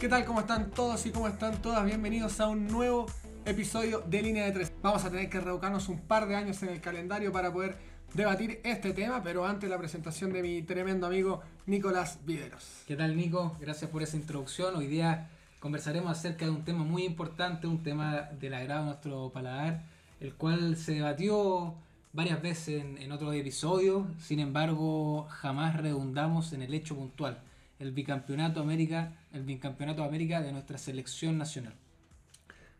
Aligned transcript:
¿Qué 0.00 0.08
tal? 0.08 0.24
¿Cómo 0.24 0.40
están 0.40 0.70
todos 0.70 1.04
y 1.04 1.10
cómo 1.10 1.28
están 1.28 1.60
todas? 1.60 1.84
Bienvenidos 1.84 2.40
a 2.40 2.48
un 2.48 2.66
nuevo 2.68 3.04
episodio 3.44 4.02
de 4.08 4.22
Línea 4.22 4.46
de 4.46 4.52
Tres. 4.52 4.72
Vamos 4.80 5.04
a 5.04 5.10
tener 5.10 5.28
que 5.28 5.38
revocarnos 5.38 5.90
un 5.90 6.00
par 6.00 6.26
de 6.26 6.36
años 6.36 6.62
en 6.62 6.70
el 6.70 6.80
calendario 6.80 7.30
para 7.32 7.52
poder 7.52 7.76
debatir 8.14 8.62
este 8.64 8.94
tema, 8.94 9.22
pero 9.22 9.44
antes 9.44 9.68
la 9.68 9.76
presentación 9.76 10.32
de 10.32 10.40
mi 10.40 10.62
tremendo 10.62 11.06
amigo 11.06 11.42
Nicolás 11.66 12.18
Videros. 12.24 12.82
¿Qué 12.86 12.96
tal 12.96 13.14
Nico? 13.14 13.58
Gracias 13.60 13.90
por 13.90 14.02
esa 14.02 14.16
introducción. 14.16 14.74
Hoy 14.74 14.86
día 14.86 15.28
conversaremos 15.58 16.10
acerca 16.10 16.46
de 16.46 16.50
un 16.50 16.64
tema 16.64 16.82
muy 16.82 17.04
importante, 17.04 17.66
un 17.66 17.82
tema 17.82 18.30
del 18.40 18.54
agrado 18.54 18.80
de 18.80 18.86
nuestro 18.86 19.30
paladar, 19.34 19.84
el 20.18 20.32
cual 20.32 20.78
se 20.78 20.92
debatió 20.92 21.74
varias 22.14 22.40
veces 22.40 22.80
en, 22.80 22.96
en 22.96 23.12
otros 23.12 23.34
episodios, 23.34 24.06
sin 24.18 24.40
embargo 24.40 25.26
jamás 25.28 25.76
redundamos 25.76 26.54
en 26.54 26.62
el 26.62 26.72
hecho 26.72 26.96
puntual, 26.96 27.42
el 27.78 27.92
bicampeonato 27.92 28.62
América, 28.62 29.12
el 29.32 29.42
bicampeonato 29.42 30.02
de 30.02 30.08
América 30.08 30.40
de 30.40 30.52
nuestra 30.52 30.78
selección 30.78 31.38
nacional. 31.38 31.74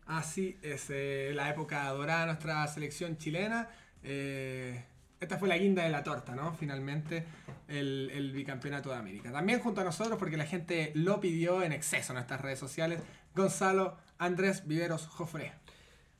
Así 0.05 0.57
es, 0.61 0.89
eh, 0.89 1.31
la 1.33 1.49
época 1.49 1.87
dorada 1.89 2.21
de 2.21 2.25
nuestra 2.27 2.67
selección 2.67 3.17
chilena. 3.17 3.69
eh, 4.03 4.83
esta 5.21 5.37
fue 5.37 5.47
la 5.47 5.57
guinda 5.57 5.83
de 5.83 5.89
la 5.91 6.01
torta, 6.03 6.33
¿no? 6.33 6.51
Finalmente, 6.55 7.25
el, 7.67 8.09
el 8.11 8.31
bicampeonato 8.31 8.89
de 8.89 8.95
América. 8.95 9.31
También 9.31 9.59
junto 9.59 9.81
a 9.81 9.83
nosotros, 9.83 10.17
porque 10.17 10.35
la 10.35 10.47
gente 10.47 10.91
lo 10.95 11.19
pidió 11.21 11.61
en 11.61 11.73
exceso 11.73 12.11
en 12.11 12.15
nuestras 12.15 12.41
redes 12.41 12.57
sociales, 12.57 12.99
Gonzalo 13.35 13.97
Andrés 14.17 14.67
Viveros 14.67 15.05
Jofre. 15.05 15.53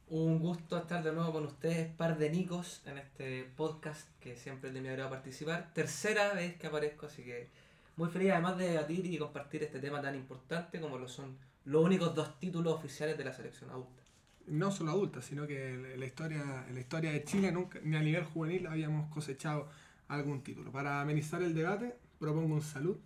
Un 0.07 0.37
gusto 0.37 0.77
estar 0.77 1.01
de 1.03 1.13
nuevo 1.13 1.31
con 1.31 1.45
ustedes, 1.45 1.87
par 1.87 2.19
de 2.19 2.29
nicos, 2.29 2.83
en 2.85 2.99
este 2.99 3.45
podcast 3.55 4.07
que 4.19 4.35
siempre 4.35 4.69
es 4.69 4.75
de 4.75 4.81
mi 4.81 4.89
agrado 4.89 5.09
participar. 5.09 5.71
Tercera 5.73 6.33
vez 6.33 6.57
que 6.57 6.67
aparezco, 6.67 7.07
así 7.07 7.23
que 7.23 7.49
muy 7.97 8.09
feliz 8.09 8.31
además 8.31 8.57
de 8.57 8.69
debatir 8.69 9.05
y 9.05 9.17
compartir 9.17 9.63
este 9.63 9.79
tema 9.79 10.01
tan 10.01 10.15
importante 10.15 10.79
como 10.79 10.97
lo 10.97 11.07
son 11.07 11.37
los 11.65 11.83
únicos 11.83 12.15
dos 12.15 12.39
títulos 12.39 12.73
oficiales 12.73 13.17
de 13.17 13.23
la 13.25 13.33
selección 13.33 13.69
adulta. 13.69 14.01
No 14.47 14.71
solo 14.71 14.91
adulta, 14.91 15.21
sino 15.21 15.45
que 15.45 15.73
en 15.75 15.99
la 15.99 16.05
historia, 16.05 16.65
en 16.67 16.73
la 16.73 16.79
historia 16.81 17.11
de 17.11 17.23
Chile 17.23 17.51
nunca, 17.51 17.79
ni 17.83 17.95
a 17.95 18.01
nivel 18.01 18.23
juvenil 18.25 18.65
habíamos 18.67 19.07
cosechado 19.13 19.67
algún 20.07 20.41
título. 20.41 20.71
Para 20.71 21.01
amenizar 21.01 21.41
el 21.43 21.53
debate, 21.53 21.95
propongo 22.19 22.55
un 22.55 22.61
salud. 22.61 22.97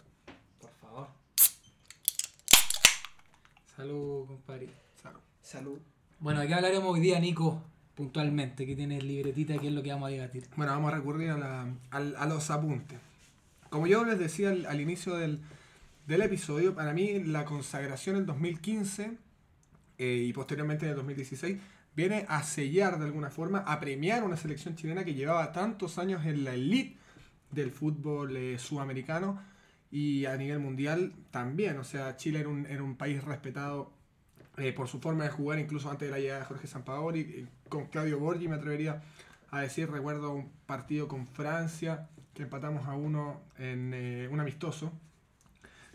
Por 0.59 0.71
favor. 0.81 1.07
Salud, 3.75 4.25
compadre. 4.27 4.69
Salud. 5.01 5.19
Salud. 5.41 5.79
Bueno, 6.19 6.39
¿de 6.39 6.47
qué 6.47 6.53
hablaremos 6.53 6.93
hoy 6.93 7.01
día, 7.01 7.19
Nico? 7.19 7.61
Puntualmente, 7.95 8.65
que 8.65 8.75
tienes 8.75 9.03
libretita, 9.03 9.57
qué 9.57 9.67
es 9.67 9.73
lo 9.73 9.83
que 9.83 9.91
vamos 9.91 10.07
a 10.07 10.11
debatir. 10.11 10.47
Bueno, 10.55 10.71
vamos 10.71 10.93
a 10.93 10.95
recurrir 10.97 11.31
a, 11.31 11.37
la- 11.37 11.73
a 11.91 12.25
los 12.25 12.49
apuntes. 12.49 12.97
Como 13.69 13.87
yo 13.87 14.05
les 14.05 14.19
decía 14.19 14.49
al, 14.49 14.79
inicio 14.79 15.15
del, 15.15 15.41
del 16.07 16.21
episodio, 16.21 16.75
para 16.75 16.93
mí 16.93 17.23
la 17.23 17.45
consagración 17.45 18.15
en 18.15 18.25
2015 18.25 19.17
eh, 19.97 20.25
y 20.27 20.33
posteriormente 20.33 20.85
en 20.85 20.91
el 20.91 20.97
2016 20.97 21.57
viene 21.95 22.25
a 22.27 22.43
sellar 22.43 22.99
de 22.99 23.05
alguna 23.05 23.29
forma, 23.29 23.59
a 23.59 23.79
premiar 23.79 24.23
una 24.23 24.37
selección 24.37 24.75
chilena 24.75 25.05
que 25.05 25.13
llevaba 25.13 25.51
tantos 25.51 25.97
años 25.97 26.25
en 26.25 26.43
la 26.43 26.53
elite 26.53 26.97
del 27.51 27.71
fútbol 27.71 28.35
eh, 28.35 28.59
sudamericano 28.59 29.41
y 29.91 30.25
a 30.25 30.35
nivel 30.35 30.59
mundial 30.59 31.13
también. 31.31 31.77
O 31.77 31.83
sea, 31.83 32.17
Chile 32.17 32.39
era 32.41 32.49
un, 32.49 32.65
era 32.65 32.83
un 32.83 32.95
país 32.95 33.23
respetado 33.23 33.93
eh, 34.57 34.73
por 34.73 34.87
su 34.87 34.99
forma 34.99 35.23
de 35.23 35.29
jugar, 35.29 35.59
incluso 35.59 35.89
antes 35.89 36.07
de 36.07 36.11
la 36.11 36.19
llegada 36.19 36.39
de 36.41 36.45
Jorge 36.45 36.67
Sampaoli. 36.67 37.47
Con 37.69 37.87
Claudio 37.87 38.19
Borgi 38.19 38.47
me 38.47 38.55
atrevería 38.55 39.01
a 39.51 39.61
decir, 39.61 39.89
recuerdo 39.89 40.33
un 40.33 40.51
partido 40.65 41.07
con 41.07 41.27
Francia 41.27 42.09
que 42.35 42.43
empatamos 42.43 42.85
a 42.87 42.93
uno 42.93 43.41
en 43.57 43.91
eh, 43.95 44.27
un 44.29 44.39
amistoso, 44.39 44.91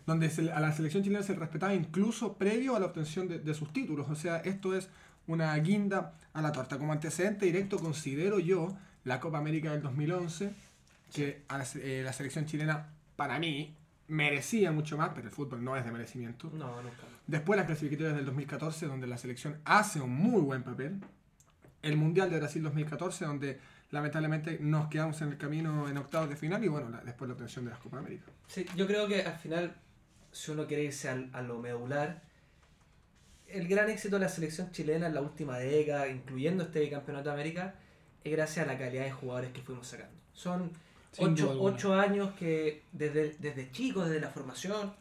donde 0.06 0.30
se- 0.30 0.50
a 0.50 0.58
la 0.60 0.72
selección 0.72 1.04
chilena 1.04 1.22
se 1.22 1.34
respetaba 1.34 1.74
incluso 1.74 2.34
previo 2.36 2.74
a 2.74 2.80
la 2.80 2.86
obtención 2.86 3.28
de, 3.28 3.38
de 3.38 3.54
sus 3.54 3.72
títulos. 3.72 4.08
O 4.10 4.16
sea, 4.16 4.38
esto 4.38 4.74
es 4.74 4.88
una 5.26 5.54
guinda 5.58 6.14
a 6.32 6.42
la 6.42 6.50
torta. 6.50 6.78
Como 6.78 6.92
antecedente 6.92 7.46
directo 7.46 7.78
considero 7.78 8.38
yo 8.40 8.76
la 9.04 9.20
Copa 9.20 9.38
América 9.38 9.70
del 9.72 9.82
2011, 9.82 10.52
que 11.14 11.42
a 11.48 11.58
la, 11.58 11.66
eh, 11.76 12.02
la 12.04 12.12
selección 12.12 12.46
chilena, 12.46 12.88
para 13.16 13.38
mí, 13.38 13.74
merecía 14.08 14.72
mucho 14.72 14.96
más, 14.98 15.10
pero 15.14 15.28
el 15.28 15.32
fútbol 15.32 15.62
no 15.62 15.76
es 15.76 15.84
de 15.84 15.92
merecimiento. 15.92 16.50
No, 16.54 16.82
nunca. 16.82 16.96
Después 17.26 17.56
las 17.56 17.66
clasificatorias 17.66 18.16
del 18.16 18.24
2014, 18.24 18.86
donde 18.86 19.06
la 19.06 19.18
selección 19.18 19.58
hace 19.64 20.00
un 20.00 20.10
muy 20.12 20.40
buen 20.40 20.62
papel. 20.64 20.98
El 21.82 21.96
Mundial 21.96 22.28
de 22.30 22.38
Brasil 22.38 22.62
2014, 22.62 23.24
donde 23.24 23.60
lamentablemente 23.90 24.58
nos 24.60 24.88
quedamos 24.88 25.20
en 25.22 25.28
el 25.32 25.38
camino 25.38 25.88
en 25.88 25.96
octavos 25.98 26.28
de 26.28 26.36
final 26.36 26.62
y 26.64 26.68
bueno, 26.68 26.88
la- 26.90 27.00
después 27.02 27.28
la 27.28 27.34
obtención 27.34 27.64
de 27.64 27.70
las 27.72 27.80
Copa 27.80 27.98
América. 27.98 28.26
Sí, 28.46 28.64
yo 28.76 28.86
creo 28.86 29.08
que 29.08 29.22
al 29.22 29.36
final, 29.38 29.74
si 30.32 30.50
uno 30.52 30.66
quiere 30.66 30.84
irse 30.84 31.08
al- 31.08 31.30
a 31.32 31.42
lo 31.42 31.58
medular, 31.58 32.22
el 33.48 33.66
gran 33.66 33.90
éxito 33.90 34.16
de 34.16 34.20
la 34.22 34.28
selección 34.28 34.70
chilena 34.70 35.08
en 35.08 35.14
la 35.14 35.20
última 35.20 35.58
década, 35.58 36.08
incluyendo 36.08 36.62
este 36.64 36.80
bicampeonato 36.80 37.30
de 37.30 37.34
América, 37.34 37.74
es 38.22 38.32
gracias 38.32 38.64
a 38.66 38.72
la 38.72 38.78
calidad 38.78 39.04
de 39.04 39.10
jugadores 39.12 39.50
que 39.52 39.60
fuimos 39.62 39.88
sacando. 39.88 40.14
Son 40.32 40.70
ocho, 41.32 41.48
ocho 41.64 41.94
años 41.94 42.32
que 42.38 42.84
desde, 42.92 43.34
desde 43.40 43.72
chicos, 43.72 44.06
desde 44.08 44.20
la 44.20 44.28
formación, 44.30 44.92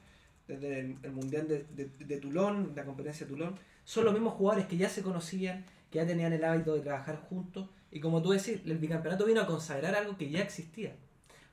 desde 0.48 0.80
el, 0.80 0.98
el 1.04 1.12
Mundial 1.12 1.48
de, 1.48 1.66
de, 1.76 1.86
de 2.06 2.18
Toulon, 2.18 2.74
la 2.76 2.84
competencia 2.86 3.28
de 3.28 3.32
Toulon, 3.34 3.56
son 3.84 4.06
los 4.06 4.14
mismos 4.14 4.34
jugadores 4.34 4.68
que 4.68 4.78
ya 4.78 4.90
se 4.90 5.04
conocían, 5.04 5.64
que 5.92 5.98
ya 6.00 6.08
tenían 6.08 6.34
el 6.34 6.44
hábito 6.44 6.74
de 6.74 6.82
trabajar 6.82 7.18
juntos, 7.30 7.70
y 7.92 8.00
como 8.00 8.22
tú 8.22 8.32
decís, 8.32 8.60
el 8.66 8.78
bicampeonato 8.78 9.26
vino 9.26 9.42
a 9.42 9.48
consagrar 9.48 9.96
algo 9.96 10.18
que 10.18 10.30
ya 10.30 10.42
existía. 10.42 10.96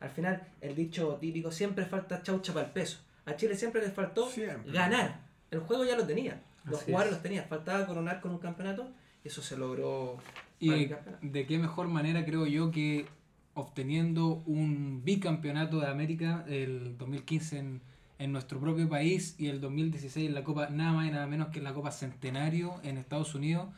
Al 0.00 0.10
final, 0.10 0.46
el 0.60 0.74
dicho 0.74 1.16
típico, 1.20 1.50
siempre 1.50 1.86
falta 1.86 2.22
chaucha 2.22 2.52
para 2.52 2.66
el 2.66 2.72
peso. 2.72 2.98
A 3.24 3.34
Chile 3.36 3.56
siempre 3.56 3.80
les 3.80 3.92
faltó 3.92 4.28
Siempre. 4.30 4.72
ganar. 4.72 5.20
El 5.50 5.60
juego 5.60 5.84
ya 5.84 5.96
lo 5.96 6.06
tenía. 6.06 6.42
Los 6.64 6.80
Así 6.82 6.86
jugadores 6.86 7.10
es. 7.10 7.16
los 7.16 7.22
tenía. 7.22 7.42
Faltaba 7.44 7.86
coronar 7.86 8.20
con 8.20 8.32
un 8.32 8.38
campeonato 8.38 8.90
y 9.24 9.28
eso 9.28 9.40
se 9.42 9.56
logró. 9.56 10.18
Y 10.60 10.90
de 11.22 11.46
qué 11.46 11.58
mejor 11.58 11.88
manera 11.88 12.24
creo 12.24 12.46
yo 12.46 12.70
que 12.70 13.06
obteniendo 13.54 14.42
un 14.46 15.02
bicampeonato 15.04 15.80
de 15.80 15.86
América 15.86 16.44
el 16.46 16.98
2015 16.98 17.58
en, 17.58 17.80
en 18.18 18.32
nuestro 18.32 18.60
propio 18.60 18.88
país 18.88 19.34
y 19.38 19.48
el 19.48 19.60
2016 19.60 20.28
en 20.28 20.34
la 20.34 20.44
Copa 20.44 20.68
nada 20.68 20.92
más 20.92 21.08
y 21.08 21.10
nada 21.10 21.26
menos 21.26 21.48
que 21.48 21.58
en 21.58 21.64
la 21.64 21.72
Copa 21.72 21.90
Centenario 21.90 22.74
en 22.82 22.98
Estados 22.98 23.34
Unidos 23.34 23.68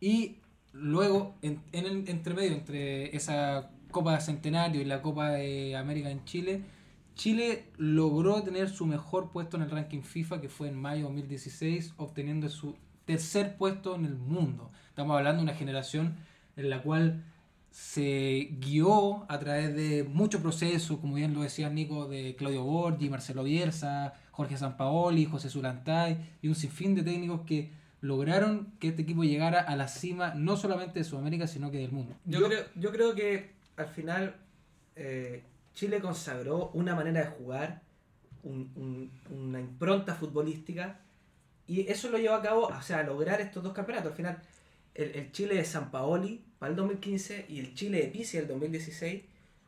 y 0.00 0.36
luego 0.78 1.34
en, 1.42 1.60
el 1.72 2.08
entremedio 2.08 2.52
entre 2.52 3.14
esa 3.16 3.70
Copa 3.90 4.20
Centenario 4.20 4.80
y 4.80 4.84
la 4.84 5.02
Copa 5.02 5.30
de 5.30 5.76
América 5.76 6.10
en 6.10 6.24
Chile 6.24 6.64
Chile 7.16 7.64
logró 7.78 8.42
tener 8.42 8.68
su 8.68 8.84
mejor 8.84 9.30
puesto 9.30 9.56
en 9.56 9.62
el 9.62 9.70
ranking 9.70 10.02
FIFA 10.02 10.40
que 10.40 10.50
fue 10.50 10.68
en 10.68 10.76
mayo 10.76 10.98
de 10.98 11.14
2016 11.14 11.94
obteniendo 11.96 12.48
su 12.50 12.76
tercer 13.06 13.56
puesto 13.56 13.94
en 13.94 14.04
el 14.04 14.16
mundo. 14.16 14.70
Estamos 14.88 15.16
hablando 15.16 15.38
de 15.38 15.44
una 15.44 15.54
generación 15.54 16.16
en 16.56 16.68
la 16.68 16.82
cual 16.82 17.24
se 17.70 18.50
guió 18.60 19.30
a 19.30 19.38
través 19.38 19.74
de 19.74 20.04
mucho 20.04 20.42
proceso, 20.42 21.00
como 21.00 21.14
bien 21.14 21.32
lo 21.32 21.40
decía 21.40 21.70
Nico, 21.70 22.06
de 22.06 22.36
Claudio 22.36 22.64
Borgi, 22.64 23.08
Marcelo 23.08 23.44
Bielsa, 23.44 24.12
Jorge 24.30 24.58
Sampaoli, 24.58 25.24
José 25.24 25.48
Zulantay 25.48 26.18
y 26.42 26.48
un 26.48 26.54
sinfín 26.54 26.94
de 26.94 27.02
técnicos 27.02 27.42
que 27.46 27.70
lograron 28.00 28.72
que 28.78 28.88
este 28.88 29.02
equipo 29.02 29.24
llegara 29.24 29.60
a 29.60 29.74
la 29.76 29.88
cima 29.88 30.34
no 30.34 30.56
solamente 30.56 30.98
de 30.98 31.04
Sudamérica, 31.04 31.46
sino 31.46 31.70
que 31.70 31.78
del 31.78 31.92
mundo. 31.92 32.14
Yo, 32.24 32.40
Yo- 32.40 32.46
creo, 32.48 32.64
yo 32.76 32.92
creo 32.92 33.14
que 33.14 33.50
al 33.76 33.88
final 33.88 34.36
eh, 34.96 35.42
Chile 35.74 36.00
consagró 36.00 36.70
una 36.74 36.94
manera 36.94 37.20
de 37.20 37.26
jugar, 37.26 37.82
un- 38.42 38.70
un- 38.76 39.10
una 39.36 39.60
impronta 39.60 40.14
futbolística, 40.14 41.00
y 41.66 41.80
eso 41.88 42.08
lo 42.10 42.16
llevó 42.18 42.34
a 42.36 42.42
cabo, 42.42 42.66
o 42.68 42.82
sea, 42.82 42.98
a 43.00 43.02
lograr 43.02 43.40
estos 43.40 43.62
dos 43.62 43.72
campeonatos. 43.72 44.12
Al 44.12 44.16
final, 44.16 44.38
el, 44.94 45.10
el 45.16 45.32
Chile 45.32 45.56
de 45.56 45.64
San 45.64 45.90
Paoli 45.90 46.42
para 46.58 46.70
el 46.70 46.76
2015 46.76 47.46
y 47.48 47.58
el 47.58 47.74
Chile 47.74 47.98
de 48.02 48.08
Pizzi 48.08 48.38
del 48.38 48.46
2016 48.48 49.24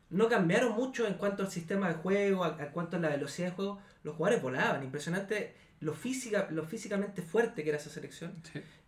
no 0.09 0.27
cambiaron 0.27 0.73
mucho 0.73 1.07
en 1.07 1.15
cuanto 1.15 1.43
al 1.43 1.51
sistema 1.51 1.87
de 1.87 1.95
juego, 1.95 2.43
a, 2.43 2.47
a 2.47 2.71
cuanto 2.71 2.97
a 2.97 2.99
la 2.99 3.09
velocidad 3.09 3.49
de 3.49 3.55
juego. 3.55 3.79
Los 4.03 4.15
jugadores 4.15 4.41
volaban, 4.41 4.83
impresionante 4.83 5.55
lo, 5.81 5.93
física, 5.93 6.47
lo 6.51 6.65
físicamente 6.65 7.21
fuerte 7.21 7.63
que 7.63 7.69
era 7.69 7.77
esa 7.77 7.89
selección. 7.89 8.33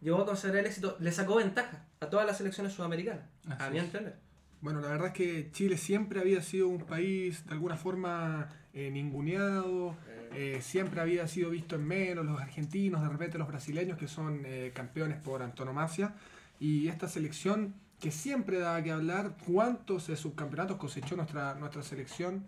Llegó 0.02 0.22
a 0.22 0.26
consagrar 0.26 0.62
el 0.62 0.66
éxito, 0.68 0.98
le 1.00 1.12
sacó 1.12 1.36
ventaja 1.36 1.86
a 2.00 2.10
todas 2.10 2.26
las 2.26 2.38
selecciones 2.38 2.74
sudamericanas, 2.74 3.24
Así 3.48 3.64
a 3.64 3.70
mi 3.70 3.80
entender. 3.80 4.16
Bueno, 4.62 4.80
la 4.80 4.90
verdad 4.90 5.08
es 5.08 5.14
que 5.14 5.52
Chile 5.52 5.78
siempre 5.78 6.20
había 6.20 6.42
sido 6.42 6.68
un 6.68 6.86
país 6.86 7.46
de 7.48 7.54
alguna 7.54 7.78
forma 7.78 8.50
eh, 8.74 8.92
ninguneado, 8.92 9.96
eh, 10.34 10.60
siempre 10.62 11.02
había 11.02 11.28
sido 11.28 11.50
visto 11.50 11.76
en 11.76 11.88
menos, 11.88 12.26
los 12.26 12.40
argentinos, 12.40 13.02
de 13.02 13.10
repente 13.10 13.38
los 13.38 13.48
brasileños 13.48 13.98
que 13.98 14.08
son 14.08 14.44
eh, 14.46 14.72
campeones 14.74 15.20
por 15.20 15.42
antonomasia, 15.42 16.14
y 16.60 16.90
esta 16.90 17.08
selección 17.08 17.74
que 18.02 18.12
siempre 18.12 18.60
daba 18.60 18.84
que 18.84 18.92
hablar, 18.92 19.38
cuántos 19.46 20.06
subcampeonatos 20.06 20.78
cosechó 20.78 21.16
nuestra, 21.16 21.54
nuestra 21.54 21.84
selección, 21.84 22.44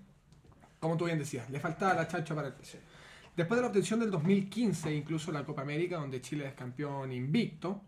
como 0.79 0.97
tú 0.97 1.05
bien 1.05 1.19
decías, 1.19 1.49
le 1.51 1.59
faltaba 1.59 1.93
la 1.93 2.07
chancha 2.07 2.33
para 2.33 2.47
el 2.47 2.53
peso. 2.55 2.79
Después 3.37 3.57
de 3.57 3.61
la 3.61 3.67
obtención 3.67 3.99
del 3.99 4.11
2015, 4.11 4.93
incluso 4.93 5.31
la 5.31 5.45
Copa 5.45 5.61
América, 5.61 5.97
donde 5.97 6.21
Chile 6.21 6.47
es 6.47 6.53
campeón 6.53 7.11
invicto, 7.11 7.81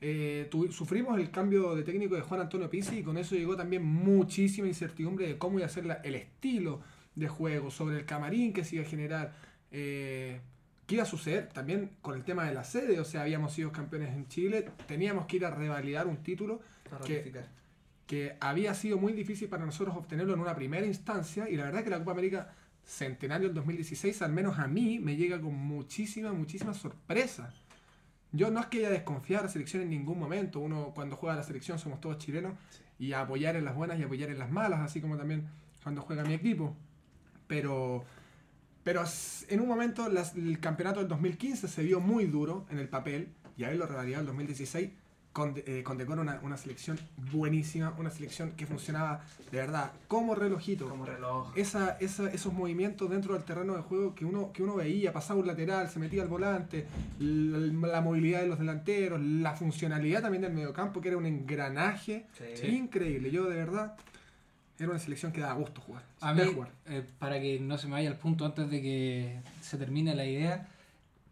eh, 0.00 0.50
sufrimos 0.70 1.18
el 1.18 1.30
cambio 1.30 1.74
de 1.74 1.82
técnico 1.84 2.16
de 2.16 2.20
Juan 2.20 2.40
Antonio 2.40 2.68
Pizzi 2.68 2.98
y 2.98 3.02
con 3.02 3.16
eso 3.16 3.34
llegó 3.34 3.56
también 3.56 3.84
muchísima 3.84 4.68
incertidumbre 4.68 5.26
de 5.26 5.38
cómo 5.38 5.58
iba 5.58 5.66
a 5.66 5.70
ser 5.70 6.00
el 6.04 6.14
estilo 6.14 6.80
de 7.14 7.28
juego, 7.28 7.70
sobre 7.70 7.96
el 7.96 8.04
camarín 8.06 8.52
que 8.52 8.64
se 8.64 8.76
iba 8.76 8.84
a 8.84 8.88
generar, 8.88 9.34
eh, 9.70 10.40
¿Qué 10.88 10.94
iba 10.94 11.04
a 11.04 11.06
suceder? 11.06 11.50
También 11.50 11.90
con 12.00 12.16
el 12.16 12.24
tema 12.24 12.46
de 12.46 12.54
la 12.54 12.64
sede, 12.64 12.98
o 12.98 13.04
sea, 13.04 13.20
habíamos 13.20 13.52
sido 13.52 13.70
campeones 13.70 14.08
en 14.14 14.26
Chile, 14.26 14.70
teníamos 14.86 15.26
que 15.26 15.36
ir 15.36 15.44
a 15.44 15.50
revalidar 15.50 16.06
un 16.06 16.22
título 16.22 16.62
que, 18.06 18.36
había 18.40 18.72
sido 18.72 18.96
muy 18.96 19.12
difícil 19.12 19.50
para 19.50 19.66
nosotros 19.66 19.94
obtenerlo 19.94 20.32
en 20.32 20.40
una 20.40 20.56
primera 20.56 20.86
instancia 20.86 21.46
y 21.46 21.56
la 21.56 21.64
verdad 21.64 21.84
que 21.84 21.90
la 21.90 21.98
Copa 21.98 22.12
América 22.12 22.54
Centenario 22.86 23.48
del 23.48 23.56
2016, 23.56 24.22
al 24.22 24.32
menos 24.32 24.58
a 24.58 24.66
mí, 24.66 24.98
me 24.98 25.14
llega 25.14 25.38
con 25.38 25.52
muchísima, 25.54 26.32
muchísima 26.32 26.72
sorpresa. 26.72 27.52
Yo 28.32 28.50
no 28.50 28.58
es 28.58 28.66
que 28.68 28.78
haya 28.78 28.88
desconfiado 28.88 29.42
de 29.42 29.48
la 29.48 29.52
selección 29.52 29.82
en 29.82 29.90
ningún 29.90 30.18
momento, 30.18 30.58
uno 30.58 30.92
cuando 30.94 31.16
juega 31.16 31.34
a 31.34 31.36
la 31.36 31.42
selección 31.42 31.78
somos 31.78 32.00
todos 32.00 32.16
chilenos 32.16 32.54
y 32.98 33.12
a 33.12 33.20
apoyar 33.20 33.56
en 33.56 33.66
las 33.66 33.74
buenas 33.74 34.00
y 34.00 34.04
apoyar 34.04 34.30
en 34.30 34.38
las 34.38 34.50
malas, 34.50 34.80
así 34.80 35.02
como 35.02 35.18
también 35.18 35.48
cuando 35.82 36.00
juega 36.00 36.24
mi 36.24 36.32
equipo. 36.32 36.74
Pero, 37.46 38.06
pero 38.88 39.04
en 39.50 39.60
un 39.60 39.68
momento 39.68 40.08
las- 40.08 40.34
el 40.34 40.60
campeonato 40.60 41.00
del 41.00 41.08
2015 41.10 41.68
se 41.68 41.82
vio 41.82 42.00
muy 42.00 42.24
duro 42.24 42.64
en 42.70 42.78
el 42.78 42.88
papel 42.88 43.28
y 43.54 43.64
haberlo 43.64 43.84
revalidado 43.84 44.22
el 44.22 44.26
2016 44.28 44.88
conde- 45.34 45.62
eh, 45.66 45.82
condecora 45.82 46.22
una, 46.22 46.40
una 46.42 46.56
selección 46.56 46.98
buenísima, 47.30 47.94
una 47.98 48.08
selección 48.10 48.52
que 48.52 48.64
funcionaba 48.64 49.20
de 49.52 49.58
verdad 49.58 49.92
como 50.08 50.34
relojito. 50.34 50.88
Como 50.88 51.04
reloj. 51.04 51.52
Esa, 51.54 51.98
esa- 52.00 52.30
esos 52.32 52.54
movimientos 52.54 53.10
dentro 53.10 53.34
del 53.34 53.44
terreno 53.44 53.76
de 53.76 53.82
juego 53.82 54.14
que 54.14 54.24
uno, 54.24 54.52
que 54.54 54.62
uno 54.62 54.76
veía, 54.76 55.12
pasaba 55.12 55.38
un 55.38 55.46
lateral, 55.46 55.90
se 55.90 55.98
metía 55.98 56.22
al 56.22 56.28
volante, 56.28 56.86
la, 57.18 57.58
la 57.92 58.00
movilidad 58.00 58.40
de 58.40 58.46
los 58.48 58.58
delanteros, 58.58 59.20
la 59.20 59.52
funcionalidad 59.54 60.22
también 60.22 60.40
del 60.44 60.54
mediocampo, 60.54 61.02
que 61.02 61.08
era 61.08 61.18
un 61.18 61.26
engranaje 61.26 62.24
Sí. 62.54 62.66
increíble. 62.68 63.30
Yo 63.30 63.44
de 63.50 63.56
verdad 63.56 63.96
era 64.78 64.90
una 64.90 64.98
selección 64.98 65.32
que 65.32 65.40
daba 65.40 65.54
gusto 65.54 65.80
jugar. 65.80 66.04
A 66.20 66.32
mí, 66.32 66.42
jugar. 66.54 66.70
eh, 66.86 67.04
para 67.18 67.40
que 67.40 67.58
no 67.60 67.78
se 67.78 67.86
me 67.86 67.94
vaya 67.94 68.08
al 68.08 68.16
punto 68.16 68.44
antes 68.44 68.70
de 68.70 68.80
que 68.80 69.40
se 69.60 69.76
termine 69.76 70.14
la 70.14 70.24
idea, 70.24 70.68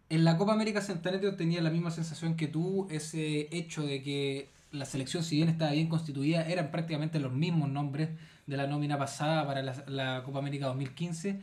en 0.09 0.25
la 0.25 0.37
Copa 0.37 0.53
América 0.53 0.81
Centenario 0.81 1.35
tenía 1.37 1.61
la 1.61 1.71
misma 1.71 1.91
sensación 1.91 2.37
que 2.37 2.49
tú, 2.49 2.87
ese 2.91 3.49
hecho 3.57 3.83
de 3.85 4.03
que 4.03 4.51
la 4.73 4.85
selección, 4.85 5.23
si 5.23 5.37
bien 5.37 5.49
estaba 5.49 5.73
bien 5.73 5.89
constituida, 5.89 6.43
eran 6.47 6.71
prácticamente 6.71 7.19
los 7.19 7.33
mismos 7.33 7.69
nombres 7.69 8.11
de 8.47 8.57
la 8.57 8.67
nómina 8.67 8.99
pasada 8.99 9.47
para 9.47 9.63
la, 9.63 9.85
la 9.87 10.23
Copa 10.25 10.39
América 10.39 10.67
2015. 10.67 11.41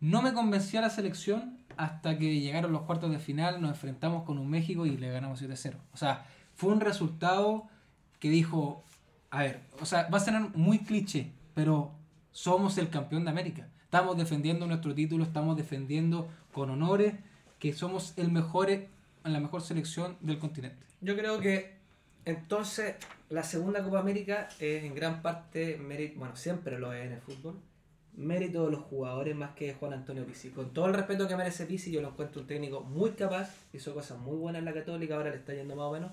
No 0.00 0.20
me 0.20 0.32
convencía 0.32 0.80
la 0.80 0.90
selección 0.90 1.58
hasta 1.76 2.18
que 2.18 2.40
llegaron 2.40 2.72
los 2.72 2.82
cuartos 2.82 3.10
de 3.10 3.18
final, 3.18 3.60
nos 3.62 3.70
enfrentamos 3.70 4.24
con 4.24 4.38
un 4.38 4.48
México 4.48 4.84
y 4.84 4.96
le 4.96 5.10
ganamos 5.10 5.40
7-0. 5.42 5.76
O 5.92 5.96
sea, 5.96 6.26
fue 6.54 6.72
un 6.72 6.80
resultado 6.80 7.68
que 8.18 8.28
dijo, 8.28 8.84
a 9.30 9.42
ver, 9.42 9.60
o 9.80 9.86
sea, 9.86 10.08
va 10.08 10.18
a 10.18 10.20
ser 10.20 10.34
muy 10.54 10.80
cliché, 10.80 11.30
pero 11.54 11.92
somos 12.30 12.78
el 12.78 12.88
campeón 12.88 13.24
de 13.24 13.30
América. 13.30 13.68
Estamos 13.84 14.16
defendiendo 14.16 14.66
nuestro 14.66 14.94
título, 14.94 15.24
estamos 15.24 15.56
defendiendo 15.56 16.28
con 16.52 16.70
honores 16.70 17.14
que 17.58 17.72
somos 17.72 18.14
el 18.16 18.30
mejor, 18.30 18.70
la 19.24 19.40
mejor 19.40 19.62
selección 19.62 20.16
del 20.20 20.38
continente. 20.38 20.84
Yo 21.00 21.16
creo 21.16 21.40
que 21.40 21.76
entonces 22.24 22.96
la 23.28 23.42
segunda 23.42 23.82
Copa 23.82 23.98
América 23.98 24.48
es 24.60 24.84
en 24.84 24.94
gran 24.94 25.22
parte 25.22 25.76
mérito, 25.76 26.18
bueno, 26.18 26.36
siempre 26.36 26.78
lo 26.78 26.92
es 26.92 27.06
en 27.06 27.12
el 27.12 27.20
fútbol, 27.20 27.58
mérito 28.14 28.66
de 28.66 28.72
los 28.72 28.82
jugadores 28.82 29.34
más 29.34 29.54
que 29.54 29.74
Juan 29.74 29.92
Antonio 29.92 30.24
Pizzi. 30.26 30.50
Con 30.50 30.70
todo 30.70 30.86
el 30.86 30.94
respeto 30.94 31.26
que 31.26 31.36
merece 31.36 31.66
Pizzi, 31.66 31.90
yo 31.90 32.02
lo 32.02 32.08
encuentro 32.08 32.42
un 32.42 32.46
técnico 32.46 32.80
muy 32.82 33.10
capaz, 33.12 33.54
hizo 33.72 33.94
cosas 33.94 34.18
muy 34.18 34.36
buenas 34.36 34.60
en 34.60 34.66
la 34.66 34.74
Católica, 34.74 35.16
ahora 35.16 35.30
le 35.30 35.36
está 35.36 35.54
yendo 35.54 35.74
más 35.76 35.86
o 35.86 35.92
menos. 35.92 36.12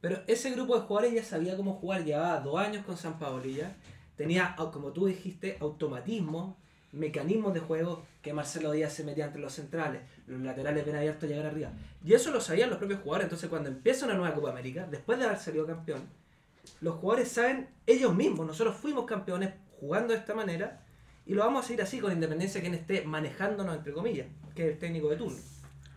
Pero 0.00 0.22
ese 0.26 0.50
grupo 0.50 0.76
de 0.76 0.86
jugadores 0.86 1.14
ya 1.14 1.24
sabía 1.24 1.56
cómo 1.56 1.74
jugar, 1.74 2.04
llevaba 2.04 2.40
dos 2.40 2.58
años 2.58 2.84
con 2.84 2.96
San 2.96 3.18
Paoli 3.18 3.54
ya. 3.54 3.76
Tenía, 4.18 4.56
como 4.72 4.92
tú 4.92 5.06
dijiste, 5.06 5.56
automatismo, 5.60 6.58
mecanismos 6.90 7.54
de 7.54 7.60
juego 7.60 8.04
que 8.20 8.32
Marcelo 8.32 8.72
Díaz 8.72 8.92
se 8.92 9.04
metía 9.04 9.26
entre 9.26 9.40
los 9.40 9.52
centrales, 9.52 10.02
los 10.26 10.40
laterales 10.40 10.84
bien 10.84 10.96
abiertos 10.96 11.30
llegar 11.30 11.46
arriba. 11.46 11.70
Y 12.04 12.14
eso 12.14 12.32
lo 12.32 12.40
sabían 12.40 12.68
los 12.68 12.78
propios 12.78 13.00
jugadores. 13.00 13.26
Entonces, 13.26 13.48
cuando 13.48 13.68
empieza 13.68 14.06
una 14.06 14.16
nueva 14.16 14.34
Copa 14.34 14.50
América, 14.50 14.88
después 14.90 15.20
de 15.20 15.26
haber 15.26 15.38
salido 15.38 15.68
campeón, 15.68 16.02
los 16.80 16.96
jugadores 16.96 17.30
saben 17.30 17.68
ellos 17.86 18.12
mismos, 18.12 18.44
nosotros 18.44 18.76
fuimos 18.76 19.06
campeones 19.06 19.54
jugando 19.78 20.12
de 20.12 20.18
esta 20.18 20.34
manera 20.34 20.82
y 21.24 21.34
lo 21.34 21.44
vamos 21.44 21.64
a 21.64 21.68
seguir 21.68 21.82
así 21.82 22.00
con 22.00 22.12
independencia 22.12 22.60
de 22.60 22.68
quien 22.68 22.74
esté 22.74 23.04
manejándonos, 23.04 23.76
entre 23.76 23.92
comillas, 23.92 24.26
que 24.56 24.66
es 24.66 24.72
el 24.72 24.78
técnico 24.78 25.10
de 25.10 25.16
turno. 25.16 25.38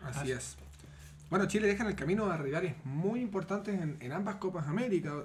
Así 0.03 0.31
es. 0.31 0.57
Bueno, 1.31 1.47
Chile 1.47 1.65
deja 1.65 1.83
en 1.83 1.89
el 1.89 1.95
camino 1.95 2.29
a 2.29 2.37
rivales 2.37 2.75
muy 2.83 3.21
importantes 3.21 3.81
en, 3.99 4.11
ambas 4.11 4.35
Copas 4.35 4.67
América. 4.67 5.23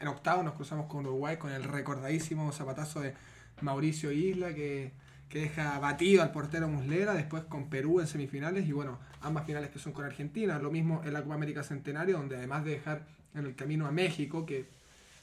En 0.00 0.08
octavo 0.08 0.42
nos 0.42 0.54
cruzamos 0.54 0.86
con 0.86 1.06
Uruguay 1.06 1.36
con 1.36 1.52
el 1.52 1.62
recordadísimo 1.62 2.50
zapatazo 2.52 3.00
de 3.00 3.14
Mauricio 3.60 4.10
Isla 4.10 4.54
que, 4.54 4.92
que 5.28 5.40
deja 5.40 5.78
batido 5.78 6.22
al 6.22 6.32
portero 6.32 6.68
Muslera, 6.68 7.12
después 7.12 7.44
con 7.44 7.68
Perú 7.68 8.00
en 8.00 8.06
semifinales 8.06 8.66
y 8.66 8.72
bueno, 8.72 8.98
ambas 9.20 9.44
finales 9.44 9.70
que 9.70 9.78
son 9.78 9.92
con 9.92 10.06
Argentina. 10.06 10.58
Lo 10.58 10.70
mismo 10.70 11.02
en 11.04 11.12
la 11.12 11.22
Copa 11.22 11.34
América 11.34 11.62
Centenario, 11.62 12.16
donde 12.16 12.36
además 12.36 12.64
de 12.64 12.72
dejar 12.72 13.06
en 13.34 13.44
el 13.44 13.54
camino 13.54 13.86
a 13.86 13.92
México, 13.92 14.46
que, 14.46 14.66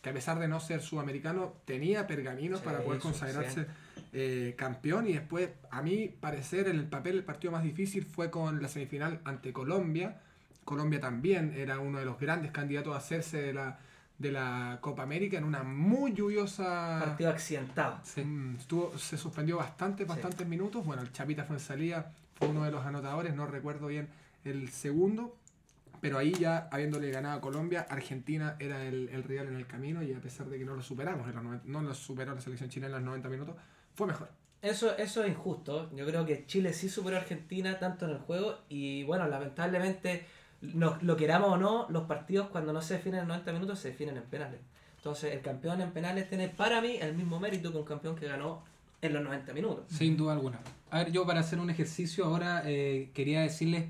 que 0.04 0.10
a 0.12 0.14
pesar 0.14 0.38
de 0.38 0.48
no 0.48 0.60
ser 0.60 0.82
sudamericano, 0.82 1.56
tenía 1.66 2.06
pergaminos 2.06 2.60
Sí, 2.60 2.66
para 2.66 2.82
poder 2.82 3.02
consagrarse 3.02 3.66
eh, 4.14 4.54
campeón 4.58 5.08
y 5.08 5.14
después, 5.14 5.50
a 5.72 5.82
mi 5.82 6.08
parecer, 6.08 6.68
en 6.68 6.78
el 6.78 6.86
papel 6.86 7.18
el 7.18 7.24
partido 7.24 7.52
más 7.52 7.64
difícil 7.64 8.06
fue 8.06 8.30
con 8.30 8.62
la 8.62 8.68
semifinal 8.68 9.22
ante 9.26 9.52
Colombia. 9.52 10.22
Colombia 10.64 11.00
también 11.00 11.54
era 11.58 11.80
uno 11.80 11.98
de 11.98 12.06
los 12.06 12.20
grandes 12.20 12.52
candidatos 12.52 12.94
a 12.94 12.98
hacerse 12.98 13.42
de 13.42 13.54
la, 13.54 13.80
de 14.18 14.32
la 14.32 14.80
Copa 14.82 15.04
América 15.04 15.38
en 15.38 15.44
una 15.44 15.64
muy 15.64 16.14
lluviosa... 16.14 17.00
Partido 17.04 17.30
accidentado. 17.30 18.00
Mm, 18.24 18.56
estuvo, 18.56 18.98
se 18.98 19.18
suspendió 19.18 19.58
bastantes, 19.58 20.06
Sí. 20.06 20.10
bastantes 20.10 20.48
minutos. 20.48 20.86
Bueno, 20.86 21.02
el 21.04 21.12
Chapita 21.12 21.44
fue 21.44 21.58
en 21.58 21.60
salida, 21.60 22.12
fue 22.36 22.48
uno 22.48 22.64
de 22.64 22.72
los 22.72 22.86
anotadores, 22.86 23.36
no 23.36 23.46
recuerdo 23.46 23.88
bien 23.88 24.08
el 24.44 24.70
segundo. 24.70 25.36
Pero 26.00 26.20
ahí 26.20 26.32
ya, 26.32 26.68
habiéndole 26.72 27.10
ganado 27.10 27.40
a 27.40 27.42
Colombia, 27.42 27.86
Argentina 27.90 28.56
era 28.60 28.84
el, 28.86 29.10
el 29.10 29.24
rival 29.24 29.48
en 29.48 29.56
el 29.56 29.66
camino 29.66 30.04
y 30.04 30.14
a 30.14 30.20
pesar 30.20 30.48
de 30.48 30.60
que 30.60 30.64
no 30.66 30.76
lo 30.76 30.84
superamos, 30.84 31.28
no 31.66 31.82
lo 31.82 31.94
superó 31.96 32.36
la 32.36 32.42
selección 32.42 32.70
chilena 32.70 32.98
en 32.98 33.04
los 33.04 33.08
90 33.10 33.30
minutos, 33.30 33.56
fue 33.96 34.06
mejor. 34.06 34.30
Eso, 34.62 34.96
eso 34.98 35.24
es 35.24 35.30
injusto. 35.32 35.90
Yo 35.96 36.06
creo 36.06 36.24
que 36.26 36.46
Chile 36.46 36.74
sí 36.74 36.88
superó 36.90 37.16
a 37.16 37.20
Argentina 37.22 37.80
tanto 37.80 38.06
en 38.06 38.12
el 38.12 38.18
juego 38.20 38.60
y 38.70 39.04
bueno, 39.06 39.28
lamentablemente, 39.28 40.26
nos, 40.62 41.02
lo 41.04 41.16
queramos 41.18 41.54
o 41.54 41.58
no, 41.58 41.86
los 41.90 42.04
partidos 42.04 42.48
cuando 42.48 42.74
no 42.74 42.82
se 42.82 42.96
definen 42.96 43.22
en 43.22 43.28
90 43.28 43.54
minutos 43.54 43.80
se 43.80 43.90
definen 43.90 44.18
en 44.18 44.24
penales. 44.24 44.60
Entonces 44.98 45.34
el 45.34 45.42
campeón 45.42 45.82
en 45.82 45.92
penales 45.92 46.28
tiene 46.28 46.50
para 46.50 46.82
mí 46.82 46.98
el 47.00 47.16
mismo 47.16 47.40
mérito 47.40 47.72
que 47.72 47.78
un 47.78 47.86
campeón 47.86 48.16
que 48.16 48.28
ganó 48.28 48.64
en 49.02 49.14
los 49.14 49.24
90 49.24 49.54
minutos. 49.54 49.86
Sin 49.90 50.18
duda 50.18 50.34
alguna. 50.34 50.60
A 50.90 51.00
ver, 51.00 51.12
yo 51.12 51.26
para 51.26 51.42
hacer 51.42 51.60
un 51.60 51.70
ejercicio 51.70 52.26
ahora 52.26 52.64
eh, 52.66 53.12
quería 53.14 53.42
decirles 53.42 53.86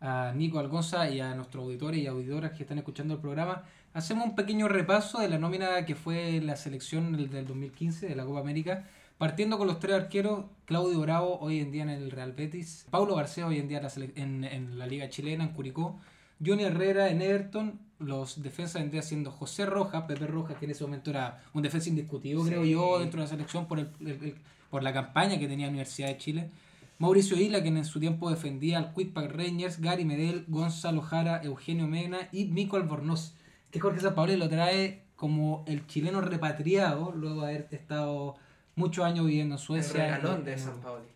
a 0.00 0.32
Nico 0.34 0.58
Algonza 0.58 1.08
y 1.10 1.20
a 1.20 1.34
nuestros 1.34 1.64
auditores 1.64 2.00
y 2.00 2.06
auditoras 2.06 2.52
que 2.52 2.62
están 2.62 2.78
escuchando 2.78 3.14
el 3.14 3.20
programa, 3.20 3.64
hacemos 3.92 4.24
un 4.24 4.34
pequeño 4.34 4.68
repaso 4.68 5.20
de 5.20 5.28
la 5.28 5.38
nómina 5.38 5.84
que 5.84 5.94
fue 5.94 6.40
la 6.40 6.56
selección 6.56 7.12
del, 7.12 7.30
del 7.30 7.46
2015 7.46 8.08
de 8.08 8.14
la 8.16 8.24
Copa 8.24 8.40
América, 8.40 8.86
partiendo 9.18 9.58
con 9.58 9.66
los 9.66 9.78
tres 9.78 9.96
arqueros, 9.96 10.46
Claudio 10.64 11.00
Bravo 11.00 11.38
hoy 11.40 11.60
en 11.60 11.70
día 11.70 11.82
en 11.82 11.90
el 11.90 12.10
Real 12.10 12.32
Betis, 12.32 12.86
Paulo 12.90 13.14
García 13.14 13.46
hoy 13.46 13.58
en 13.58 13.68
día 13.68 13.78
en 13.78 13.84
la, 13.84 13.92
en, 14.14 14.44
en 14.44 14.78
la 14.78 14.86
Liga 14.86 15.08
Chilena, 15.10 15.44
en 15.44 15.50
Curicó, 15.50 16.00
Johnny 16.44 16.64
Herrera 16.64 17.08
en 17.10 17.22
Everton, 17.22 17.78
los 17.98 18.42
defensas 18.42 18.80
vendría 18.80 19.02
siendo 19.02 19.30
José 19.30 19.66
Rojas, 19.66 20.04
Pepe 20.04 20.26
Rojas, 20.26 20.56
que 20.58 20.64
en 20.64 20.70
ese 20.70 20.84
momento 20.84 21.10
era 21.10 21.42
un 21.52 21.62
defensa 21.62 21.88
indiscutido, 21.88 22.42
Sí. 22.42 22.48
creo 22.50 22.64
yo, 22.64 22.98
dentro 23.00 23.20
de 23.20 23.24
la 23.26 23.30
selección 23.30 23.66
por, 23.66 23.78
el- 23.78 23.90
el- 24.00 24.08
el- 24.08 24.34
por 24.70 24.82
la 24.82 24.92
campaña 24.92 25.38
que 25.38 25.46
tenía 25.48 25.66
la 25.66 25.70
Universidad 25.70 26.08
de 26.08 26.16
Chile. 26.18 26.50
Mauricio 26.98 27.36
Isla, 27.38 27.62
quien 27.62 27.76
en 27.76 27.84
su 27.84 27.98
tiempo 28.00 28.30
defendía 28.30 28.78
al 28.78 28.94
Quickpack 28.94 29.32
Rangers, 29.32 29.80
Gary 29.80 30.04
Medel, 30.04 30.44
Gonzalo 30.48 31.00
Jara, 31.02 31.42
Eugenio 31.42 31.86
Mena 31.86 32.28
y 32.32 32.46
Mico 32.46 32.76
Albornoz, 32.76 33.34
que 33.70 33.80
Jorge 33.80 34.00
Sampaoli 34.00 34.36
lo 34.36 34.48
trae 34.48 35.02
como 35.16 35.64
el 35.66 35.86
chileno 35.86 36.20
repatriado, 36.22 37.12
luego 37.12 37.42
de 37.42 37.46
haber 37.48 37.68
estado 37.70 38.36
muchos 38.76 39.04
años 39.04 39.26
viviendo 39.26 39.54
en 39.56 39.58
El 39.60 39.64
Suecia. 39.66 40.04
regalón 40.16 40.38
en- 40.38 40.44
de 40.44 40.58
San. 40.58 40.74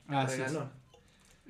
El 0.08 0.16
es. 0.26 0.30
regalón. 0.38 0.70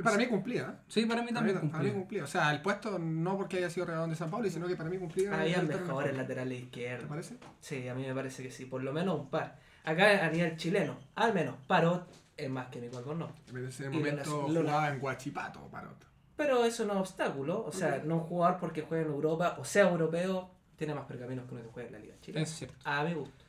Para 0.03 0.17
mí 0.17 0.27
cumplía. 0.27 0.63
¿eh? 0.63 0.83
Sí, 0.89 1.07
para 1.07 1.21
mí 1.23 1.29
Para 1.29 1.39
también 1.47 1.61
mí, 1.63 1.69
para 1.69 1.85
mí 1.85 1.91
cumplía. 1.93 2.25
O 2.25 2.27
sea, 2.27 2.53
el 2.53 2.61
puesto 2.63 2.99
no 2.99 3.37
porque 3.37 3.59
haya 3.59 3.71
sido 3.71 3.87
regalón 3.87 4.11
de 4.11 4.17
San 4.17 4.31
Pablo, 4.31 4.51
sino 4.51 4.67
que 4.67 4.75
para 4.77 4.91
mí 4.91 4.99
cumplía. 4.99 5.33
Había 5.39 5.63
mejores 5.63 5.87
mejor. 5.87 6.15
laterales 6.15 6.59
¿Te 6.59 6.65
izquierdos. 6.65 7.09
parece? 7.09 7.37
Sí, 7.61 7.87
a 7.89 7.95
mí 7.95 8.05
me 8.07 8.15
parece 8.15 8.43
que 8.43 8.51
sí, 8.51 8.65
por 8.67 8.83
lo 8.83 8.93
menos 8.93 9.21
un 9.21 9.31
par. 9.31 9.59
Acá 9.85 10.25
a 10.25 10.31
nivel 10.31 10.57
chileno, 10.57 10.99
al 11.15 11.33
menos 11.35 11.55
Parot 11.67 12.09
es 12.37 12.51
más 12.51 12.69
que 12.69 12.81
Nico 12.81 12.99
Albornoz. 12.99 13.31
En 13.51 13.67
ese 13.69 13.89
momento 13.91 14.49
Luna- 14.49 14.61
jugaba 14.71 14.89
en 14.91 14.99
Guachipato, 14.99 15.61
Parot. 15.71 16.05
Pero 16.37 16.65
eso 16.65 16.85
no 16.85 16.95
es 16.95 16.99
obstáculo. 17.01 17.65
O 17.65 17.71
sea, 17.71 18.03
no 18.05 18.17
un 18.17 18.21
jugador 18.23 18.59
porque 18.59 18.83
juega 18.83 19.05
en 19.05 19.11
Europa 19.13 19.55
o 19.59 19.65
sea 19.65 19.89
europeo 19.89 20.51
tiene 20.77 20.93
más 20.93 21.05
pergaminos 21.07 21.47
que 21.47 21.55
uno 21.55 21.63
que 21.63 21.69
juega 21.71 21.87
en 21.89 21.93
la 21.93 21.99
Liga 22.01 22.15
Chilena. 22.21 22.43
Es 22.43 22.51
cierto. 22.51 22.77
A 22.85 23.05
mi 23.05 23.15
gusto. 23.15 23.44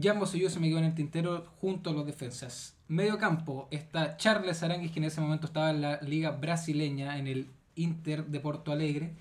Jambos 0.00 0.34
y 0.34 0.40
yo 0.40 0.48
se 0.50 0.58
me 0.60 0.68
quedó 0.68 0.78
en 0.78 0.84
el 0.84 0.94
tintero 0.94 1.46
junto 1.60 1.90
a 1.90 1.92
los 1.92 2.06
defensas. 2.06 2.76
Medio 2.88 3.18
campo 3.18 3.68
está 3.70 4.16
Charles 4.16 4.62
Aranguis, 4.62 4.90
que 4.92 4.98
en 5.00 5.04
ese 5.04 5.20
momento 5.20 5.46
estaba 5.46 5.70
en 5.70 5.80
la 5.82 6.00
liga 6.02 6.30
brasileña, 6.30 7.18
en 7.18 7.26
el 7.26 7.48
Inter 7.76 8.26
de 8.26 8.40
Porto 8.40 8.72
Alegre. 8.72 9.14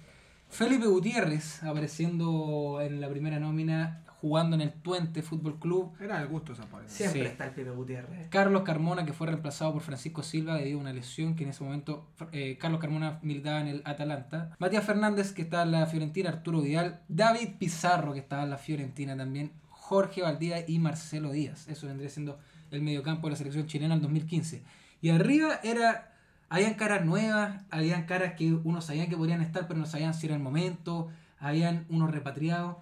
Felipe 0.49 0.85
Gutiérrez, 0.87 1.63
apareciendo 1.63 2.79
en 2.81 2.99
la 2.99 3.09
primera 3.09 3.39
nómina 3.39 4.03
jugando 4.19 4.55
en 4.55 4.61
el 4.61 4.71
Tuente 4.73 5.23
Fútbol 5.23 5.57
Club. 5.57 5.93
Era 5.99 6.21
el 6.21 6.27
gusto 6.27 6.53
esa 6.53 6.65
pared. 6.65 6.87
Siempre 6.87 7.21
Sí. 7.21 7.27
está 7.27 7.45
el 7.45 7.51
Pipe 7.51 7.71
Gutiérrez. 7.71 8.27
Carlos 8.29 8.61
Carmona, 8.61 9.03
que 9.03 9.13
fue 9.13 9.25
reemplazado 9.27 9.73
por 9.73 9.81
Francisco 9.81 10.21
Silva 10.21 10.55
debido 10.57 10.77
a 10.77 10.81
una 10.81 10.93
lesión 10.93 11.35
que 11.35 11.43
en 11.43 11.49
ese 11.49 11.63
momento 11.63 12.05
eh, 12.31 12.57
Carlos 12.59 12.79
Carmona 12.79 13.17
militaba 13.23 13.61
en 13.61 13.67
el 13.67 13.81
Atalanta. 13.83 14.55
Matías 14.59 14.85
Fernández, 14.85 15.33
que 15.33 15.41
estaba 15.41 15.63
en 15.63 15.71
la 15.71 15.87
Fiorentina, 15.87 16.29
Arturo 16.29 16.61
Vidal. 16.61 16.99
David 17.07 17.55
Pizarro, 17.57 18.13
que 18.13 18.19
estaba 18.19 18.43
en 18.43 18.51
la 18.51 18.57
Fiorentina 18.57 19.17
también. 19.17 19.53
Jorge 19.91 20.21
Valdía 20.21 20.63
y 20.65 20.79
Marcelo 20.79 21.33
Díaz. 21.33 21.67
Eso 21.67 21.86
vendría 21.86 22.10
siendo 22.10 22.39
el 22.71 22.81
mediocampo 22.81 23.27
de 23.27 23.31
la 23.31 23.36
selección 23.36 23.67
chilena 23.67 23.95
en 23.95 24.01
2015. 24.01 24.63
Y 25.01 25.10
arriba 25.10 25.60
era... 25.63 26.13
Habían 26.48 26.75
caras 26.75 27.03
nuevas, 27.05 27.62
habían 27.69 28.05
caras 28.05 28.36
que 28.38 28.53
uno 28.53 28.79
sabían 28.79 29.10
que 29.10 29.17
podrían 29.17 29.41
estar, 29.41 29.67
pero 29.67 29.77
no 29.77 29.86
sabían 29.86 30.13
si 30.13 30.27
era 30.27 30.36
el 30.36 30.41
momento. 30.41 31.10
Habían 31.39 31.86
unos 31.89 32.10
repatriados. 32.10 32.77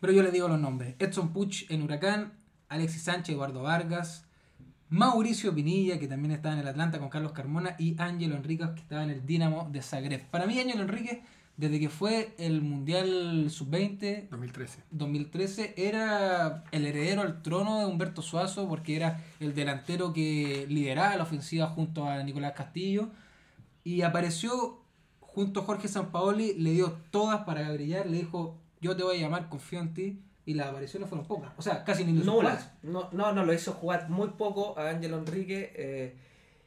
Pero 0.00 0.12
yo 0.12 0.24
les 0.24 0.32
digo 0.32 0.48
los 0.48 0.58
nombres. 0.58 0.96
Edson 0.98 1.32
Puch 1.32 1.70
en 1.70 1.82
Huracán, 1.82 2.32
Alexis 2.68 3.02
Sánchez, 3.02 3.36
Eduardo 3.36 3.62
Vargas, 3.62 4.26
Mauricio 4.88 5.54
Pinilla, 5.54 6.00
que 6.00 6.08
también 6.08 6.32
estaba 6.32 6.54
en 6.54 6.62
el 6.62 6.68
Atlanta 6.68 6.98
con 6.98 7.10
Carlos 7.10 7.30
Carmona, 7.30 7.76
y 7.78 7.94
Ángelo 7.96 8.34
Enríquez, 8.34 8.70
que 8.70 8.80
estaba 8.80 9.04
en 9.04 9.10
el 9.10 9.24
Dinamo 9.24 9.68
de 9.70 9.82
Zagreb. 9.82 10.26
Para 10.30 10.46
mí, 10.46 10.58
Ángelo 10.58 10.82
Enríquez, 10.82 11.20
desde 11.60 11.78
que 11.78 11.90
fue 11.90 12.32
el 12.38 12.62
Mundial 12.62 13.50
Sub-20 13.50 14.30
2013. 14.30 14.82
2013, 14.92 15.74
era 15.76 16.64
el 16.72 16.86
heredero 16.86 17.20
al 17.20 17.42
trono 17.42 17.80
de 17.80 17.84
Humberto 17.84 18.22
Suazo, 18.22 18.66
porque 18.66 18.96
era 18.96 19.22
el 19.40 19.54
delantero 19.54 20.14
que 20.14 20.64
lideraba 20.70 21.16
la 21.16 21.24
ofensiva 21.24 21.66
junto 21.66 22.06
a 22.06 22.22
Nicolás 22.22 22.54
Castillo. 22.54 23.10
Y 23.84 24.00
apareció 24.00 24.80
junto 25.20 25.60
a 25.60 25.64
Jorge 25.64 25.88
Sampaoli, 25.88 26.54
le 26.54 26.70
dio 26.70 26.96
todas 27.10 27.44
para 27.44 27.70
brillar, 27.72 28.06
le 28.06 28.16
dijo, 28.16 28.56
yo 28.80 28.96
te 28.96 29.02
voy 29.02 29.18
a 29.18 29.20
llamar, 29.20 29.50
confío 29.50 29.80
en 29.80 29.92
ti. 29.92 30.22
Y 30.46 30.54
las 30.54 30.68
apariciones 30.68 31.10
fueron 31.10 31.26
pocas. 31.26 31.52
O 31.58 31.62
sea, 31.62 31.84
casi 31.84 32.04
ni 32.04 32.14
lo. 32.14 32.42
No, 32.82 33.10
no, 33.12 33.32
no, 33.32 33.44
lo 33.44 33.52
hizo 33.52 33.74
jugar 33.74 34.08
muy 34.08 34.28
poco 34.28 34.78
a 34.78 34.88
Ángelo 34.88 35.18
Enrique. 35.18 35.74
eh, 35.76 36.16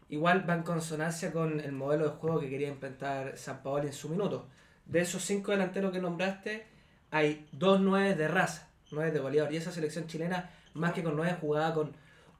igual 0.09 0.47
va 0.47 0.53
en 0.53 0.61
consonancia 0.61 1.31
con 1.31 1.59
el 1.59 1.71
modelo 1.71 2.05
de 2.05 2.11
juego 2.11 2.39
que 2.39 2.47
quería 2.47 2.67
implementar 2.67 3.35
San 3.37 3.63
Paolo 3.63 3.87
en 3.87 3.93
su 3.93 4.09
minuto. 4.09 4.47
De 4.85 5.01
esos 5.01 5.23
cinco 5.23 5.51
delanteros 5.51 5.91
que 5.91 5.99
nombraste, 5.99 6.65
hay 7.11 7.47
dos 7.51 7.79
nueve 7.79 8.15
de 8.15 8.27
raza, 8.27 8.67
nueve 8.91 9.11
de 9.11 9.19
goleador. 9.19 9.53
Y 9.53 9.57
esa 9.57 9.71
selección 9.71 10.07
chilena, 10.07 10.49
más 10.73 10.93
que 10.93 11.03
con 11.03 11.15
nueve, 11.15 11.37
jugaba 11.39 11.73
con 11.73 11.93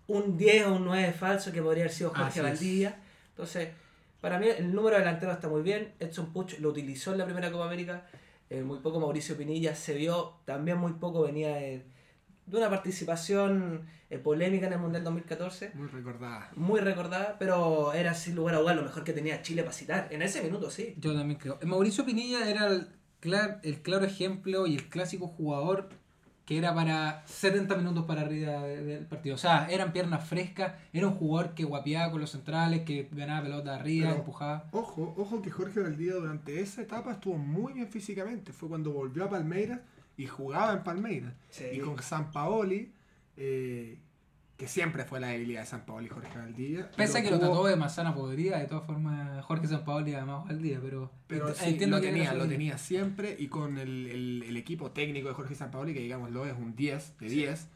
un 0.08 0.38
10 0.38 0.68
o 0.68 0.76
un 0.76 0.86
9 0.86 1.14
falso 1.14 1.52
que 1.52 1.62
podría 1.62 1.84
haber 1.84 1.94
sido 1.94 2.10
Jorge. 2.10 2.42
Valdivia. 2.42 2.98
Entonces, 3.30 3.70
para 4.22 4.40
mí 4.40 4.48
el 4.48 4.74
número 4.74 4.98
de 4.98 5.04
delanteros 5.04 5.36
está 5.36 5.48
muy 5.48 5.62
bien. 5.62 5.94
Edson 6.00 6.32
Puch 6.34 6.60
lo 6.60 6.70
utilizó 6.70 7.12
en 7.12 7.20
la 7.20 7.26
primera 7.26 7.52
Copa 7.52 7.66
América. 7.66 8.06
eh, 8.50 8.62
muy 8.62 8.80
poco 8.80 9.00
Mauricio 9.00 9.38
Pinilla 9.38 9.76
se 9.76 9.94
vio, 9.96 10.36
también 10.46 10.78
muy 10.78 10.94
poco 10.94 11.24
venía 11.24 11.56
de, 11.56 11.84
de 12.46 12.58
una 12.58 12.70
participación 12.70 13.86
eh, 14.10 14.20
polémica 14.20 14.68
en 14.68 14.74
el 14.74 14.80
Mundial 14.80 15.04
2014. 15.04 15.72
Muy 15.76 15.88
recordada. 15.88 16.50
Muy 16.56 16.80
recordada, 16.80 17.36
pero 17.40 17.94
era 17.94 18.14
sin 18.14 18.36
lugar 18.36 18.56
a 18.56 18.60
dudas 18.60 18.76
lo 18.76 18.84
mejor 18.84 19.04
que 19.04 19.14
tenía 19.14 19.42
Chile 19.42 19.64
para 19.64 19.74
citar. 19.74 20.08
En 20.12 20.22
ese 20.22 20.42
minuto, 20.42 20.70
sí. 20.70 20.96
Yo 20.98 21.14
también 21.16 21.40
creo. 21.40 21.58
Mauricio 21.66 22.06
Pinilla 22.06 22.50
era 22.50 22.68
el, 22.68 22.88
clar- 23.22 23.60
el 23.64 23.82
claro 23.82 24.06
ejemplo 24.06 24.68
y 24.68 24.76
el 24.76 24.90
clásico 24.90 25.28
jugador 25.28 25.90
que 26.46 26.58
era 26.58 26.76
para 26.76 27.24
70 27.26 27.74
minutos 27.78 28.04
para 28.04 28.22
arriba 28.24 28.62
de- 28.64 28.84
del 28.84 29.06
partido. 29.06 29.36
O 29.36 29.38
sea, 29.38 29.66
eran 29.70 29.94
piernas 29.94 30.28
frescas, 30.28 30.74
era 30.92 31.08
un 31.08 31.14
jugador 31.14 31.54
que 31.56 31.64
guapeaba 31.64 32.12
con 32.12 32.20
los 32.20 32.32
centrales, 32.32 32.82
que 32.82 33.08
ganaba 33.14 33.44
pelota 33.44 33.76
arriba, 33.76 34.10
Pero- 34.10 34.20
empujaba. 34.20 34.66
Ojo, 34.74 35.14
ojo 35.18 35.42
que 35.42 35.50
Jorge 35.50 35.80
Valdía 35.80 36.16
durante 36.16 36.60
esa 36.60 36.82
etapa 36.82 37.14
estuvo 37.14 37.38
muy 37.38 37.72
bien 37.72 37.88
físicamente. 37.88 38.52
Fue 38.52 38.68
cuando 38.68 38.92
volvió 38.92 39.24
a 39.24 39.30
Palmeiras 39.30 39.80
y 40.18 40.28
jugaba 40.28 40.74
en 40.74 40.84
Palmeiras. 40.84 41.34
Sí. 41.50 41.66
Y 41.74 41.80
con 41.80 42.02
San 42.02 42.32
Paoli, 42.32 42.92
eh, 43.38 44.00
que 44.58 44.68
siempre 44.68 45.04
fue 45.04 45.20
la 45.20 45.28
debilidad 45.30 45.62
de 45.62 45.66
San 45.66 45.86
Paoli 45.86 46.08
Jorge 46.08 46.38
Valdivia. 46.38 46.90
Pese 46.96 47.18
a 47.18 47.24
que 47.24 47.32
lo 47.32 47.40
trató 47.40 47.66
de 47.66 47.76
manzana 47.76 48.14
podrida, 48.14 48.60
de 48.60 48.68
todas 48.68 48.86
formas, 48.86 49.44
Jorge 49.46 49.68
Sampaoli 49.68 50.14
además 50.14 50.48
al 50.50 50.62
día, 50.62 50.80
pero, 50.82 51.12
Pero 51.28 51.50
ent- 51.50 51.56
sí, 51.56 51.70
entiendo 51.70 51.98
lo 51.98 52.02
que 52.04 52.10
tenía, 52.12 52.34
lo 52.36 52.48
tenía 52.48 52.78
siempre 52.78 53.36
y 53.38 53.48
con 53.48 53.78
el, 53.80 54.08
el- 54.08 54.44
el 54.44 54.58
equipo 54.58 54.92
técnico 54.92 55.28
de 55.28 55.34
Jorge 55.34 55.56
Sampaoli, 55.56 55.94
que 55.94 56.02
digámoslo 56.02 56.46
es 56.46 56.54
un 56.56 56.76
10 56.76 57.18
de 57.18 57.28
10, 57.30 57.68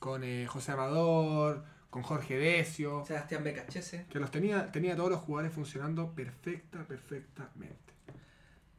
con 0.00 0.24
eh, 0.24 0.46
José 0.48 0.72
Amador, 0.72 1.64
con 1.90 2.02
Jorge 2.02 2.38
Decio, 2.38 3.04
Sebastián 3.06 3.44
Becachese. 3.44 4.06
que 4.08 4.18
los 4.18 4.30
tenía, 4.30 4.72
tenía 4.72 4.96
todos 4.96 5.10
los 5.10 5.20
jugadores 5.20 5.52
funcionando 5.52 6.12
perfecta, 6.14 6.82
perfectamente. 6.84 7.91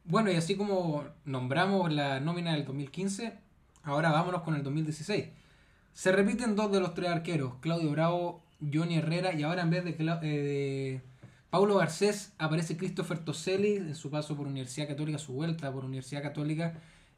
Bueno, 0.04 0.30
y 0.30 0.36
así 0.36 0.54
como 0.56 1.04
nombramos 1.24 1.92
la 1.92 2.20
nómina 2.20 2.52
del 2.52 2.64
2015, 2.64 3.32
ahora 3.84 4.10
vámonos 4.12 4.42
con 4.42 4.54
el 4.54 4.62
2016. 4.62 5.26
Se 5.92 6.12
repiten 6.12 6.56
dos 6.56 6.70
de 6.72 6.80
los 6.80 6.94
tres 6.94 7.10
arqueros, 7.10 7.54
Claudio 7.60 7.90
Bravo, 7.90 8.42
Johnny 8.72 8.96
Herrera, 8.98 9.32
y 9.32 9.42
ahora 9.42 9.62
en 9.62 9.70
vez 9.70 9.84
de, 9.84 9.96
Cla- 9.96 10.20
eh, 10.22 10.26
de 10.26 11.00
Paulo 11.50 11.76
Garcés 11.76 12.32
aparece 12.38 12.76
Christopher 12.76 13.18
Toselli 13.20 13.76
en 13.76 13.94
su 13.94 14.10
paso 14.10 14.36
por 14.36 14.46
Universidad 14.46 14.88
Católica, 14.88 15.18
su 15.18 15.32
vuelta 15.32 15.72
por 15.72 15.84
Universidad 15.84 16.22
Católica. 16.22 16.74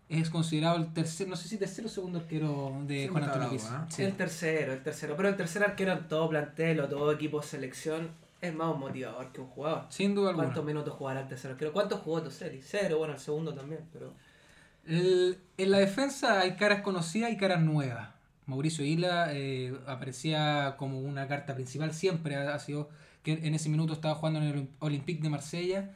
Es 0.09 0.31
considerado 0.31 0.77
el 0.77 0.93
tercer, 0.93 1.27
no 1.27 1.35
sé 1.35 1.49
si 1.49 1.57
tercero 1.59 1.89
o 1.89 1.91
segundo 1.91 2.19
arquero 2.21 2.81
de 2.87 3.01
Siempre 3.09 3.23
Juan 3.23 3.25
Antonio 3.25 3.51
Pizzi. 3.51 3.67
¿ah? 3.71 3.87
Sí. 3.89 4.03
El 4.05 4.13
tercero, 4.13 4.73
el 4.75 4.83
tercero. 4.83 5.17
Pero 5.17 5.29
el 5.31 5.37
tercer 5.37 5.65
arquero 5.65 5.93
en 5.93 6.07
todo 6.07 6.29
plantel 6.29 6.79
o 6.81 6.89
todo 6.89 7.11
equipo 7.11 7.41
de 7.41 7.47
selección 7.49 8.11
es 8.47 8.55
más 8.55 8.73
un 8.75 8.81
motivador 8.81 9.33
que 9.33 9.41
un 9.41 9.49
jugador. 9.49 9.87
Sin 9.91 10.15
duda 10.15 10.31
alguna. 10.31 10.47
¿Cuántos 10.49 10.65
minutos 10.65 10.95
jugará 10.95 11.21
el 11.21 11.29
tercer 11.29 11.51
arquero? 11.53 11.73
¿Cuántos 11.73 12.01
jugó 12.01 12.23
Toseri? 12.23 12.61
Cero, 12.63 12.99
bueno, 12.99 13.15
el 13.15 13.21
segundo 13.21 13.55
también, 13.55 13.81
pero... 13.93 14.15
El- 14.87 15.39
en 15.59 15.71
la 15.71 15.79
defensa 15.79 16.41
hay 16.41 16.57
caras 16.57 16.83
conocidas 16.83 17.33
y 17.33 17.37
caras 17.37 17.61
nuevas. 17.61 18.11
Mauricio 18.47 18.85
Isla 18.85 19.29
eh, 19.33 19.77
aparecía 19.87 20.77
como 20.79 21.01
una 21.01 21.27
carta 21.27 21.55
principal, 21.55 21.93
siempre 21.93 22.37
ha, 22.37 22.55
ha 22.55 22.59
sido 22.61 22.89
que 23.25 23.33
en 23.33 23.55
ese 23.57 23.69
minuto 23.69 23.93
estaba 23.93 24.15
jugando 24.15 24.39
en 24.41 24.47
el 24.47 24.69
Olympique 24.79 25.21
de 25.21 25.29
Marsella. 25.31 25.91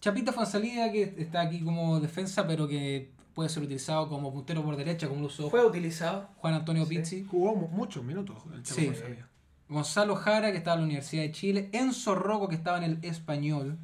Chapita 0.00 0.32
Fonsalida, 0.32 0.90
que 0.90 1.14
está 1.18 1.42
aquí 1.42 1.60
como 1.60 2.00
defensa, 2.00 2.46
pero 2.46 2.66
que 2.66 3.10
puede 3.34 3.50
ser 3.50 3.62
utilizado 3.62 4.08
como 4.08 4.32
puntero 4.32 4.64
por 4.64 4.74
derecha, 4.76 5.06
como 5.08 5.20
lo 5.20 5.26
usó 5.26 5.50
Fue 5.50 5.62
utilizado. 5.64 6.30
Juan 6.36 6.54
Antonio 6.54 6.86
Sí. 6.86 6.96
Pizzi. 6.96 7.24
Jugó 7.24 7.54
mu- 7.54 7.68
muchos 7.68 8.02
minutos 8.02 8.38
el 8.54 8.62
Chapo 8.62 8.80
Sí. 8.80 8.92
Gonzalo 9.70 10.16
Jara, 10.16 10.50
que 10.50 10.58
estaba 10.58 10.74
en 10.74 10.80
la 10.80 10.86
Universidad 10.86 11.22
de 11.22 11.30
Chile, 11.30 11.70
Enzo 11.72 12.16
Rocco, 12.16 12.48
que 12.48 12.56
estaba 12.56 12.78
en 12.78 12.84
el 12.84 12.98
Español, 13.02 13.78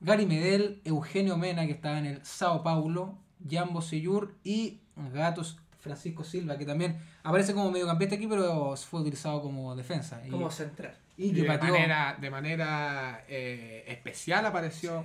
Gary 0.00 0.26
Medel, 0.26 0.82
Eugenio 0.84 1.36
Mena, 1.36 1.64
que 1.64 1.72
estaba 1.72 1.98
en 1.98 2.06
el 2.06 2.24
Sao 2.24 2.64
Paulo, 2.64 3.16
Jambo 3.48 3.80
Seyur 3.82 4.34
y 4.42 4.80
Gatos 5.14 5.58
Francisco 5.78 6.24
Silva, 6.24 6.58
que 6.58 6.66
también 6.66 6.98
aparece 7.22 7.54
como 7.54 7.70
mediocampista 7.70 8.16
aquí, 8.16 8.26
pero 8.26 8.76
fue 8.76 9.00
utilizado 9.00 9.40
como 9.40 9.76
defensa. 9.76 10.20
Y, 10.26 10.30
Como 10.30 10.50
central. 10.50 10.96
y 11.16 11.30
de 11.30 11.46
manera, 11.46 12.18
de 12.20 12.30
manera 12.30 13.24
eh, 13.28 13.84
especial 13.86 14.44
apareció 14.44 15.04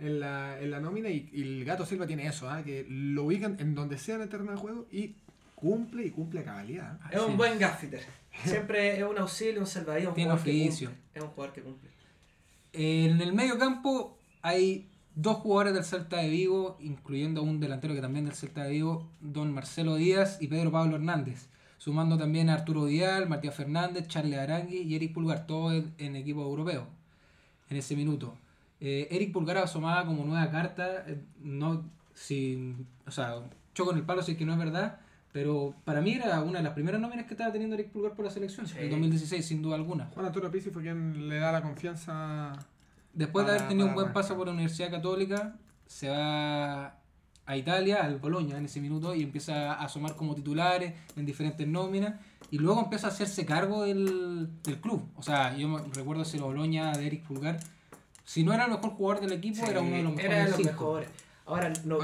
en, 0.00 0.18
la, 0.18 0.60
en 0.60 0.72
la 0.72 0.80
nómina 0.80 1.08
y, 1.08 1.30
y 1.32 1.42
el 1.42 1.64
Gato 1.64 1.86
Silva 1.86 2.04
tiene 2.04 2.26
eso, 2.26 2.50
¿ah? 2.50 2.64
que 2.64 2.84
lo 2.88 3.24
ubican 3.24 3.56
en 3.60 3.76
donde 3.76 3.96
sea 3.96 4.16
en 4.16 4.22
el 4.22 4.28
terreno 4.28 4.50
de 4.50 4.58
juego 4.58 4.86
y 4.90 5.14
cumple 5.56 6.06
y 6.06 6.10
cumple 6.10 6.40
a 6.40 6.44
cabalidad. 6.44 7.00
Es 7.10 7.20
un 7.20 7.36
buen 7.36 7.58
gaffiter. 7.58 8.06
Siempre 8.44 8.96
es 8.96 9.02
un 9.02 9.18
auxilio, 9.18 9.60
un 9.60 9.66
salvador. 9.66 10.06
un 10.08 10.14
Tiene 10.14 10.30
oficio. 10.30 10.92
Es 11.12 11.22
un 11.22 11.30
jugador 11.30 11.52
que 11.52 11.62
cumple. 11.62 11.90
En 12.72 13.20
el 13.20 13.32
medio 13.32 13.58
campo 13.58 14.16
hay 14.42 14.88
dos 15.14 15.38
jugadores 15.38 15.74
del 15.74 15.84
Celta 15.84 16.18
de 16.18 16.28
Vigo, 16.28 16.76
incluyendo 16.78 17.42
un 17.42 17.58
delantero 17.58 17.94
que 17.94 18.00
también 18.00 18.26
del 18.26 18.34
Celta 18.34 18.64
de 18.64 18.70
Vigo, 18.70 19.10
don 19.20 19.52
Marcelo 19.52 19.96
Díaz 19.96 20.38
y 20.40 20.46
Pedro 20.46 20.70
Pablo 20.70 20.96
Hernández, 20.96 21.48
sumando 21.78 22.18
también 22.18 22.50
a 22.50 22.54
Arturo 22.54 22.84
Vidal, 22.84 23.28
Matías 23.28 23.54
Fernández, 23.54 24.06
Charles 24.08 24.38
Arangui 24.38 24.82
y 24.82 24.94
Eric 24.94 25.14
Pulgar, 25.14 25.46
todos 25.46 25.72
en, 25.72 25.94
en 25.98 26.16
equipo 26.16 26.42
europeo 26.42 26.86
en 27.70 27.76
ese 27.76 27.96
minuto. 27.96 28.36
Eh, 28.80 29.08
Eric 29.10 29.32
Pulgar 29.32 29.58
asomaba 29.58 30.04
como 30.04 30.24
nueva 30.24 30.50
carta, 30.50 31.04
eh, 31.06 31.18
no 31.42 31.84
sin, 32.14 32.86
o 33.06 33.10
sea, 33.10 33.42
choco 33.74 33.92
en 33.92 33.98
el 33.98 34.04
palo 34.04 34.22
si 34.22 34.32
es 34.32 34.38
que 34.38 34.44
no 34.44 34.52
es 34.52 34.58
verdad, 34.58 35.00
pero 35.36 35.74
para 35.84 36.00
mí 36.00 36.12
era 36.14 36.40
una 36.40 36.60
de 36.60 36.64
las 36.64 36.72
primeras 36.72 36.98
nóminas 36.98 37.26
que 37.26 37.34
estaba 37.34 37.52
teniendo 37.52 37.74
Eric 37.76 37.90
Pulgar 37.90 38.14
por 38.14 38.24
la 38.24 38.30
selección, 38.30 38.66
Sí. 38.66 38.72
en 38.78 38.84
el 38.84 38.90
2016 38.92 39.44
sin 39.44 39.60
duda 39.60 39.74
alguna. 39.74 40.06
Juan 40.14 40.24
Antonio 40.24 40.50
Pizzi 40.50 40.70
fue 40.70 40.80
quien 40.80 41.28
le 41.28 41.36
da 41.36 41.52
la 41.52 41.60
confianza. 41.60 42.54
Después 43.12 43.44
de 43.44 43.52
haber 43.52 43.68
tenido 43.68 43.86
un 43.86 43.92
buen 43.94 44.14
paso 44.14 44.34
por 44.34 44.46
la 44.46 44.54
Universidad 44.54 44.90
Católica, 44.90 45.54
se 45.86 46.08
va 46.08 46.96
a 47.44 47.54
Italia, 47.54 48.02
al 48.02 48.16
Boloña 48.16 48.56
en 48.56 48.64
ese 48.64 48.80
minuto, 48.80 49.14
y 49.14 49.22
empieza 49.24 49.74
a 49.74 49.84
asomar 49.84 50.16
como 50.16 50.34
titulares 50.34 50.94
en 51.16 51.26
diferentes 51.26 51.68
nóminas, 51.68 52.14
y 52.50 52.56
luego 52.56 52.80
empieza 52.80 53.08
a 53.08 53.10
hacerse 53.10 53.44
cargo 53.44 53.82
del, 53.82 54.48
del 54.62 54.80
club. 54.80 55.06
O 55.16 55.22
sea, 55.22 55.54
yo 55.54 55.68
me 55.68 55.80
recuerdo 55.92 56.22
ese 56.22 56.40
Boloña 56.40 56.92
de 56.92 57.06
Eric 57.08 57.24
Pulgar. 57.24 57.60
Si 58.24 58.42
no 58.42 58.54
era 58.54 58.64
el 58.64 58.70
mejor 58.70 58.92
jugador 58.92 59.20
del 59.20 59.32
equipo, 59.32 59.66
era 59.66 59.82
uno 59.82 59.96
de 59.96 60.02
los 60.02 60.14
mejores. 60.14 60.32
Era 60.34 60.44
de 60.44 60.50
los 60.52 60.64
mejores. 60.64 61.08
Ahora 61.44 61.72
no. 61.84 61.98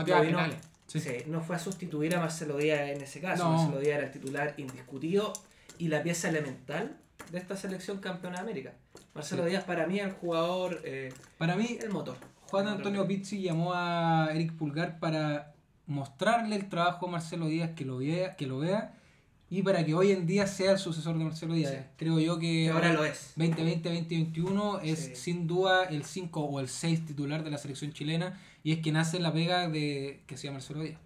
Sí. 0.93 1.01
sí, 1.01 1.17
no 1.27 1.41
fue 1.41 1.57
a 1.57 1.59
sustituir 1.59 2.15
a 2.15 2.21
Marcelo 2.21 2.59
Díaz 2.59 2.91
en 2.91 3.01
ese 3.01 3.21
caso. 3.21 3.45
No. 3.45 3.57
Marcelo 3.57 3.81
Díaz 3.81 3.97
era 3.99 4.07
el 4.07 4.13
titular 4.13 4.55
indiscutido 4.59 5.33
y 5.79 5.89
la 5.89 6.03
pieza 6.03 6.29
elemental 6.29 6.97
de 7.31 7.39
esta 7.39 7.57
selección 7.57 7.99
campeona 7.99 8.37
de 8.37 8.43
América. 8.43 8.73
Marcelo 9.15 9.45
Sí. 9.45 9.51
Díaz 9.51 9.65
para 9.65 9.87
mí 9.87 9.99
es 10.01 10.07
el 10.07 10.13
jugador, 10.13 10.81
eh, 10.85 11.13
Para 11.39 11.57
mí, 11.57 11.79
el 11.81 11.91
motor. 11.91 12.17
Juan 12.51 12.69
Antonio. 12.69 13.07
Pizzi 13.07 13.41
llamó 13.41 13.73
a 13.75 14.29
Eric 14.33 14.53
Pulgar 14.53 14.99
para 14.99 15.55
mostrarle 15.87 16.57
el 16.57 16.69
trabajo 16.69 17.07
a 17.09 17.11
Marcelo 17.13 17.47
Díaz, 17.47 17.71
que 17.75 17.85
lo 17.87 17.99
vea, 17.99 18.37
que 18.37 18.47
lo 18.47 18.59
vea 18.59 18.93
y 19.55 19.63
para 19.63 19.85
que 19.85 19.93
hoy 19.93 20.13
en 20.13 20.27
día 20.27 20.47
sea 20.47 20.73
el 20.73 20.79
sucesor 20.79 21.19
de 21.19 21.25
Marcelo 21.25 21.53
Díaz. 21.53 21.73
Sí. 21.73 21.79
Creo 21.99 22.19
yo 22.19 22.39
que 22.39 22.65
Que 22.65 22.71
ahora 22.71 22.95
lo 22.95 23.05
es. 23.05 23.35
2020-2021 23.37 24.81
es 24.83 24.99
Sí. 24.99 25.15
sin 25.15 25.47
duda 25.47 25.85
el 25.85 26.05
5 26.05 26.41
o 26.41 26.59
el 26.59 26.69
6 26.69 27.05
titular 27.05 27.45
de 27.45 27.51
la 27.51 27.59
selección 27.59 27.93
chilena 27.93 28.41
y 28.65 28.73
es 28.73 28.79
quien 28.79 28.97
hace 28.97 29.21
la 29.21 29.31
pega 29.31 29.69
de 29.69 30.23
que 30.27 30.39
sea 30.39 30.53
Marcelo 30.53 30.81
Díaz. 30.81 30.99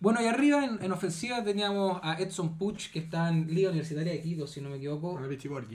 Bueno, 0.00 0.20
y 0.20 0.26
arriba 0.26 0.64
en, 0.64 0.82
en 0.82 0.90
ofensiva 0.90 1.44
teníamos 1.44 2.00
a 2.02 2.20
Edson 2.20 2.58
Puch, 2.58 2.90
que 2.90 2.98
está 2.98 3.28
en 3.28 3.54
Liga 3.54 3.70
Universitaria 3.70 4.10
de 4.10 4.20
Quito, 4.20 4.48
si 4.48 4.60
no 4.60 4.68
me 4.68 4.78
equivoco. 4.78 5.16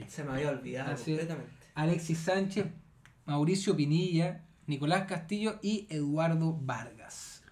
Se 0.08 0.24
me 0.24 0.32
había 0.32 0.50
olvidado 0.50 0.92
Así 0.92 1.12
completamente. 1.12 1.52
Alexis 1.74 2.18
Sánchez, 2.18 2.66
Mauricio 3.24 3.74
Pinilla, 3.74 4.44
Nicolás 4.66 5.06
Castillo 5.08 5.58
y 5.62 5.86
Eduardo 5.88 6.52
Vargas. 6.60 7.42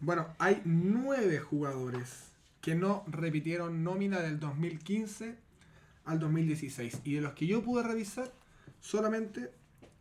Bueno, 0.00 0.28
hay 0.38 0.62
nueve 0.64 1.40
jugadores 1.40 2.35
que 2.66 2.74
no 2.74 3.04
repitieron 3.06 3.84
nómina 3.84 4.18
del 4.18 4.40
2015 4.40 5.36
al 6.04 6.18
2016. 6.18 7.00
Y 7.04 7.14
de 7.14 7.20
los 7.20 7.32
que 7.34 7.46
yo 7.46 7.62
pude 7.62 7.84
revisar, 7.84 8.32
solamente 8.80 9.52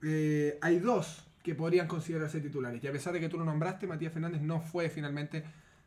eh, 0.02 0.58
hay 0.64 0.80
dos 0.80 1.28
que 1.44 1.54
podrían 1.54 1.88
considerarse 1.88 2.42
titulares. 2.42 2.84
Y 2.84 2.88
a 2.88 2.92
pesar 2.92 3.14
de 3.14 3.20
que 3.20 3.30
tú 3.30 3.38
lo 3.38 3.46
nombraste, 3.46 3.86
Matías 3.86 4.12
Fernández 4.12 4.42
no 4.42 4.62
fue 4.62 4.90
finalmente 4.90 5.44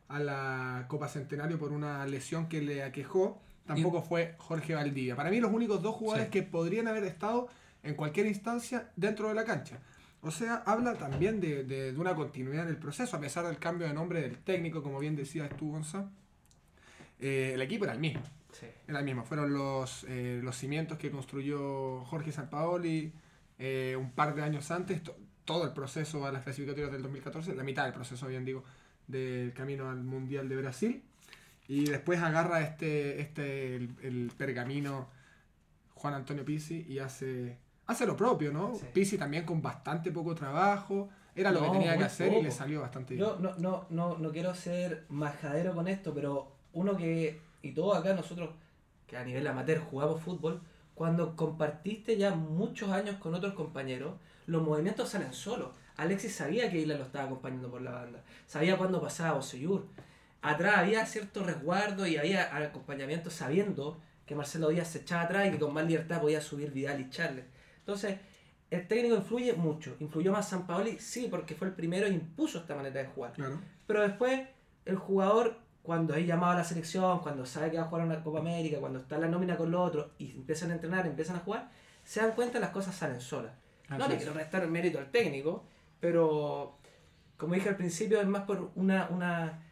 a 0.07 0.19
la 0.19 0.85
Copa 0.87 1.09
Centenario 1.09 1.59
por 1.59 1.73
una 1.73 2.05
lesión 2.05 2.47
que 2.47 2.61
le 2.61 2.81
aquejó. 2.81 3.41
Tampoco 3.65 4.01
fue 4.01 4.35
Jorge 4.37 4.73
Valdivia. 4.73 5.17
Para 5.17 5.31
mí 5.31 5.41
los 5.41 5.51
únicos 5.51 5.81
dos 5.81 5.95
jugadores 5.95 6.27
Sí. 6.27 6.31
que 6.31 6.43
podrían 6.43 6.87
haber 6.87 7.03
estado 7.03 7.49
en 7.83 7.93
cualquier 7.95 8.25
instancia 8.27 8.89
dentro 8.95 9.27
de 9.27 9.33
la 9.35 9.43
cancha. 9.43 9.79
O 10.21 10.31
sea, 10.31 10.63
habla 10.65 10.93
también 10.93 11.41
de, 11.41 11.65
de- 11.65 11.91
de 11.91 11.99
una 11.99 12.15
continuidad 12.15 12.63
en 12.63 12.69
el 12.69 12.77
proceso, 12.77 13.17
a 13.17 13.19
pesar 13.19 13.45
del 13.45 13.57
cambio 13.59 13.85
de 13.85 13.93
nombre 13.93 14.21
del 14.21 14.37
técnico, 14.37 14.81
como 14.81 14.97
bien 14.99 15.17
decías 15.17 15.49
tú, 15.57 15.71
Gonzalo. 15.71 16.09
Eh, 17.19 17.51
el 17.53 17.61
equipo 17.61 17.83
era 17.85 17.93
el 17.93 17.99
mismo. 17.99 18.21
Sí. 18.51 18.65
Era 18.87 18.99
el 18.99 19.05
mismo. 19.05 19.23
Fueron 19.23 19.53
los, 19.53 20.05
eh, 20.07 20.39
los 20.43 20.55
cimientos 20.55 20.97
que 20.97 21.11
construyó 21.11 22.03
Jorge 22.05 22.31
Sampaoli 22.31 23.13
eh, 23.57 23.95
un 23.99 24.11
par 24.11 24.33
de 24.35 24.41
años 24.41 24.71
antes. 24.71 25.03
to- 25.03 25.15
todo 25.45 25.63
el 25.65 25.73
proceso 25.73 26.27
a 26.27 26.31
las 26.31 26.43
clasificatorias 26.43 26.91
del 26.91 27.01
2014, 27.01 27.55
la 27.55 27.63
mitad 27.63 27.83
del 27.83 27.93
proceso, 27.93 28.27
bien 28.27 28.45
digo, 28.45 28.63
del 29.07 29.51
camino 29.53 29.89
al 29.89 30.03
Mundial 30.03 30.47
de 30.47 30.55
Brasil. 30.57 31.03
Y 31.67 31.85
después 31.85 32.19
agarra 32.21 32.61
este, 32.61 33.19
este 33.19 33.75
el, 33.75 33.95
el 34.03 34.31
pergamino 34.37 35.09
Juan 35.95 36.13
Antonio 36.13 36.45
Pizzi 36.45 36.85
y 36.87 36.99
hace, 36.99 37.57
hace 37.87 38.05
lo 38.05 38.15
propio, 38.15 38.51
¿no? 38.53 38.75
Sí. 38.75 38.85
Pizzi 38.93 39.17
también 39.17 39.43
con 39.43 39.59
bastante 39.61 40.11
poco 40.11 40.35
trabajo. 40.35 41.09
Era 41.35 41.51
lo 41.51 41.61
que 41.61 41.65
No, 41.67 41.71
tenía 41.73 41.97
que 41.97 42.03
hacer 42.03 42.27
y 42.27 42.31
poco. 42.31 42.43
le 42.43 42.51
salió 42.51 42.81
bastante 42.81 43.15
bien. 43.15 43.25
Yo 43.25 43.39
no, 43.39 43.55
no, 43.57 43.87
no, 43.89 44.17
no 44.19 44.31
quiero 44.31 44.53
ser 44.53 45.05
majadero 45.09 45.73
con 45.73 45.87
esto, 45.87 46.13
pero 46.13 46.51
uno 46.73 46.95
que, 46.95 47.41
y 47.61 47.71
todos 47.71 47.97
acá 47.97 48.13
nosotros, 48.13 48.51
que 49.07 49.17
a 49.17 49.23
nivel 49.23 49.47
amateur 49.47 49.79
jugamos 49.79 50.21
fútbol, 50.21 50.61
cuando 50.93 51.35
compartiste 51.35 52.17
ya 52.17 52.35
muchos 52.35 52.89
años 52.91 53.15
con 53.17 53.33
otros 53.33 53.53
compañeros, 53.53 54.15
los 54.45 54.61
movimientos 54.61 55.09
salen 55.09 55.33
solos. 55.33 55.69
Alexis 55.95 56.35
sabía 56.35 56.69
que 56.69 56.79
Isla 56.79 56.95
lo 56.95 57.03
estaba 57.03 57.25
acompañando 57.25 57.69
por 57.69 57.81
la 57.81 57.91
banda, 57.91 58.23
sabía 58.47 58.77
cuándo 58.77 59.01
pasaba 59.01 59.33
Bosellur. 59.33 59.87
Atrás 60.41 60.77
había 60.77 61.05
cierto 61.05 61.43
resguardo 61.43 62.07
y 62.07 62.17
había 62.17 62.55
acompañamiento 62.55 63.29
sabiendo 63.29 63.99
que 64.25 64.35
Marcelo 64.35 64.69
Díaz 64.69 64.89
se 64.89 64.99
echaba 64.99 65.23
atrás 65.23 65.47
y 65.47 65.51
que 65.51 65.59
con 65.59 65.73
más 65.73 65.85
libertad 65.85 66.21
podía 66.21 66.39
subir 66.39 66.71
Vidal 66.71 67.01
y 67.01 67.09
Charles. 67.09 67.45
Entonces, 67.79 68.17
el 68.69 68.87
técnico 68.87 69.15
influye 69.15 69.53
mucho. 69.53 69.95
¿Influyó 69.99 70.31
más 70.31 70.47
San 70.47 70.67
Paoli? 70.67 70.99
Sí, 70.99 71.27
porque 71.29 71.55
fue 71.55 71.67
el 71.67 71.73
primero 71.73 72.05
e 72.05 72.11
impuso 72.11 72.59
esta 72.59 72.75
manera 72.75 73.01
de 73.01 73.07
jugar. 73.07 73.33
Claro. 73.33 73.59
Pero 73.87 74.01
después, 74.01 74.47
el 74.85 74.95
jugador, 74.95 75.57
cuando 75.83 76.13
es 76.15 76.25
llamado 76.27 76.53
a 76.53 76.55
la 76.57 76.63
selección, 76.63 77.19
cuando 77.19 77.45
sabe 77.45 77.71
que 77.71 77.77
va 77.77 77.83
a 77.83 77.87
jugar 77.87 78.05
una 78.05 78.23
Copa 78.23 78.39
América, 78.39 78.79
cuando 78.79 78.99
está 78.99 79.15
en 79.15 79.21
la 79.21 79.27
nómina 79.27 79.57
con 79.57 79.71
los 79.71 79.81
otros 79.87 80.07
y 80.19 80.31
empiezan 80.31 80.71
a 80.71 80.73
entrenar, 80.75 81.05
empiezan 81.07 81.37
a 81.37 81.39
jugar, 81.39 81.69
se 82.03 82.19
dan 82.21 82.31
cuenta 82.33 82.59
las 82.59 82.69
cosas 82.71 82.95
salen 82.95 83.21
solas. 83.21 83.53
no 83.89 83.97
le 84.07 84.17
quiero 84.17 84.33
restar 84.33 84.61
el 84.63 84.69
mérito 84.69 84.99
al 84.99 85.09
técnico, 85.11 85.63
pero 85.99 86.77
como 87.37 87.55
dije 87.55 87.69
al 87.69 87.75
principio, 87.77 88.19
es 88.21 88.27
más 88.27 88.43
por 88.43 88.71
una, 88.75 89.07
una, 89.09 89.63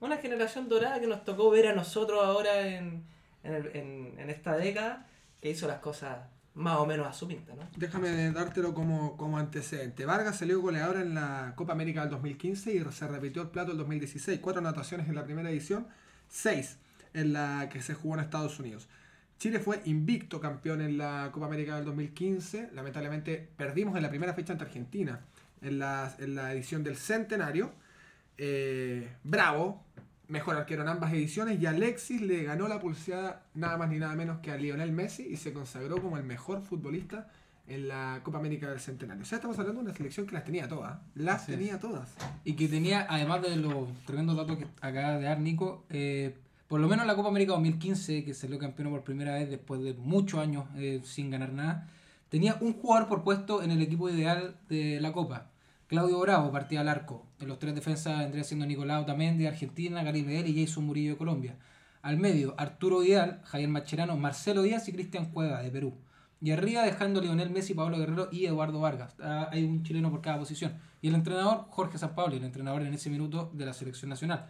una 0.00 0.16
generación 0.18 0.68
dorada 0.68 1.00
que 1.00 1.06
nos 1.06 1.24
tocó 1.24 1.50
ver 1.50 1.66
a 1.68 1.74
nosotros 1.74 2.24
ahora 2.24 2.60
en, 2.68 3.04
en, 3.42 3.54
el- 3.54 3.76
en- 3.76 4.14
en 4.18 4.30
esta 4.30 4.56
década, 4.56 5.06
que 5.40 5.50
hizo 5.50 5.66
las 5.68 5.80
cosas 5.80 6.18
más 6.56 6.78
o 6.78 6.86
menos 6.86 7.06
a 7.06 7.12
su 7.12 7.28
pinta, 7.28 7.54
¿no? 7.54 7.68
Déjame 7.76 8.32
dártelo 8.32 8.72
como, 8.72 9.16
como 9.18 9.38
antecedente. 9.38 10.06
Vargas 10.06 10.38
salió 10.38 10.60
goleador 10.60 10.96
en 10.96 11.14
la 11.14 11.52
Copa 11.54 11.74
América 11.74 12.00
del 12.00 12.10
2015 12.10 12.74
y 12.74 12.92
se 12.92 13.06
repitió 13.06 13.42
el 13.42 13.48
plato 13.48 13.68
del 13.68 13.78
2016. 13.78 14.40
Cuatro 14.40 14.60
anotaciones 14.60 15.06
en 15.08 15.14
la 15.14 15.24
primera 15.24 15.50
edición, 15.50 15.86
seis 16.28 16.78
en 17.12 17.34
la 17.34 17.68
que 17.70 17.82
se 17.82 17.92
jugó 17.92 18.14
en 18.14 18.20
Estados 18.20 18.58
Unidos. 18.58 18.88
Chile 19.38 19.60
fue 19.60 19.82
invicto 19.84 20.40
campeón 20.40 20.80
en 20.80 20.96
la 20.96 21.28
Copa 21.30 21.44
América 21.44 21.76
del 21.76 21.84
2015. 21.84 22.70
Lamentablemente 22.72 23.50
perdimos 23.58 23.94
en 23.96 24.02
la 24.02 24.08
primera 24.08 24.32
fecha 24.32 24.54
ante 24.54 24.64
Argentina, 24.64 25.20
en 25.60 25.78
la, 25.78 26.14
en 26.18 26.34
la 26.34 26.52
edición 26.54 26.82
del 26.82 26.96
centenario. 26.96 27.74
Eh, 28.38 29.10
Bravo, 29.24 29.84
mejor 30.28 30.56
arquero 30.56 30.82
en 30.82 30.88
ambas 30.88 31.12
ediciones, 31.12 31.60
y 31.60 31.66
Alexis 31.66 32.20
le 32.20 32.42
ganó 32.42 32.68
la 32.68 32.80
pulseada 32.80 33.42
nada 33.54 33.76
más 33.76 33.88
ni 33.88 33.98
nada 33.98 34.14
menos 34.14 34.38
que 34.40 34.50
a 34.50 34.56
Lionel 34.56 34.92
Messi 34.92 35.24
y 35.24 35.36
se 35.36 35.52
consagró 35.52 36.00
como 36.00 36.16
el 36.16 36.24
mejor 36.24 36.62
futbolista 36.62 37.28
en 37.68 37.88
la 37.88 38.20
Copa 38.22 38.38
América 38.38 38.68
del 38.70 38.80
Centenario. 38.80 39.22
O 39.22 39.26
sea, 39.26 39.36
estamos 39.36 39.58
hablando 39.58 39.80
de 39.80 39.86
una 39.88 39.96
selección 39.96 40.26
que 40.26 40.34
las 40.34 40.44
tenía 40.44 40.68
todas. 40.68 40.98
Las 41.14 41.42
Así 41.42 41.52
es. 41.52 41.58
tenía 41.58 41.78
todas. 41.80 42.14
Y 42.44 42.54
que 42.54 42.68
tenía, 42.68 43.06
además 43.08 43.42
de 43.42 43.56
los 43.56 43.88
tremendos 44.04 44.36
datos 44.36 44.58
que 44.58 44.66
acaba 44.80 45.18
de 45.18 45.24
dar 45.24 45.40
Nico, 45.40 45.84
eh, 45.90 46.36
por 46.68 46.80
lo 46.80 46.88
menos 46.88 47.02
en 47.02 47.08
la 47.08 47.16
Copa 47.16 47.28
América 47.28 47.52
2015, 47.52 48.24
que 48.24 48.34
salió 48.34 48.58
campeón 48.58 48.90
por 48.90 49.02
primera 49.02 49.34
vez 49.34 49.50
después 49.50 49.82
de 49.82 49.94
muchos 49.94 50.40
años 50.40 50.64
eh, 50.76 51.00
sin 51.04 51.30
ganar 51.30 51.52
nada, 51.52 51.88
tenía 52.28 52.56
un 52.60 52.72
jugador 52.74 53.08
por 53.08 53.24
puesto 53.24 53.62
en 53.62 53.70
el 53.70 53.82
equipo 53.82 54.08
ideal 54.10 54.56
de 54.68 55.00
la 55.00 55.12
Copa. 55.12 55.50
Claudio 55.88 56.18
Bravo 56.20 56.50
partía 56.50 56.80
al 56.80 56.88
arco. 56.88 57.26
En 57.38 57.48
los 57.48 57.58
tres 57.58 57.74
defensas 57.74 58.18
vendría 58.18 58.42
siendo 58.44 58.66
Nicolás 58.66 59.02
Otamendi 59.02 59.44
de 59.44 59.48
Argentina, 59.48 60.02
Gary 60.02 60.22
Medel 60.22 60.48
y 60.48 60.64
Jason 60.66 60.84
Murillo 60.84 61.12
de 61.12 61.16
Colombia. 61.18 61.56
Al 62.02 62.16
medio, 62.18 62.54
Arturo 62.58 63.00
Vidal, 63.00 63.40
Javier 63.44 63.68
Macherano, 63.68 64.16
Marcelo 64.16 64.62
Díaz 64.62 64.88
y 64.88 64.92
Cristian 64.92 65.26
Cueva 65.30 65.62
de 65.62 65.70
Perú. 65.70 65.94
Y 66.40 66.50
arriba 66.50 66.82
dejando 66.82 67.20
Lionel 67.20 67.50
Messi, 67.50 67.74
Pablo 67.74 67.98
Guerrero 67.98 68.28
y 68.30 68.46
Eduardo 68.46 68.80
Vargas. 68.80 69.14
Ah, 69.20 69.48
Hay 69.52 69.64
un 69.64 69.82
chileno 69.82 70.10
por 70.10 70.20
cada 70.20 70.38
posición. 70.38 70.74
Y 71.02 71.08
el 71.08 71.14
entrenador, 71.14 71.66
Jorge 71.70 71.98
Sampaoli, 71.98 72.36
el 72.36 72.44
entrenador 72.44 72.82
en 72.82 72.92
ese 72.92 73.08
minuto 73.10 73.50
de 73.54 73.64
la 73.64 73.72
selección 73.72 74.08
nacional. 74.10 74.46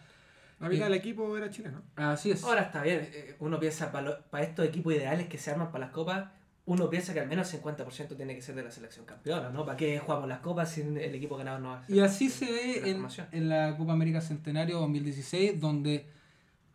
La 0.59 0.69
mitad 0.69 0.87
Eh, 0.87 0.91
del 0.91 0.99
equipo 0.99 1.37
era 1.37 1.51
chileno. 1.51 1.83
Así 1.97 2.31
es. 2.31 2.43
Ahora 2.43 2.63
está 2.63 2.83
bien, 2.83 3.09
eh, 3.13 3.37
uno 3.41 3.61
piensa 3.61 3.93
para 3.93 4.43
estos 4.43 4.67
equipos 4.67 4.95
ideales 4.95 5.29
que 5.29 5.39
se 5.39 5.51
arman 5.51 5.71
para 5.71 5.85
las 5.87 5.95
copas, 5.95 6.31
uno 6.67 6.91
piensa 6.91 7.15
que 7.15 7.21
al 7.21 7.29
menos 7.29 7.53
el 7.55 7.63
50% 7.63 8.17
tiene 8.17 8.35
que 8.35 8.43
ser 8.43 8.57
de 8.57 8.65
la 8.65 8.71
selección 8.73 9.07
campeona, 9.07 9.51
¿no? 9.51 9.65
¿Para 9.65 9.77
qué 9.77 10.01
jugamos 10.01 10.29
las 10.29 10.41
copas 10.41 10.73
si 10.73 10.81
el 10.81 11.15
equipo 11.15 11.37
ganador 11.37 11.61
no 11.61 11.69
va 11.71 11.79
a 11.79 11.87
ser 11.87 11.95
Y 11.97 12.01
así 12.01 12.27
de- 12.27 12.33
se 12.33 12.53
ve 12.53 12.91
en, 13.31 13.49
la 13.49 13.77
Copa 13.77 13.93
América 13.93 14.21
Centenario 14.21 14.81
2016, 14.81 15.61
donde 15.61 16.07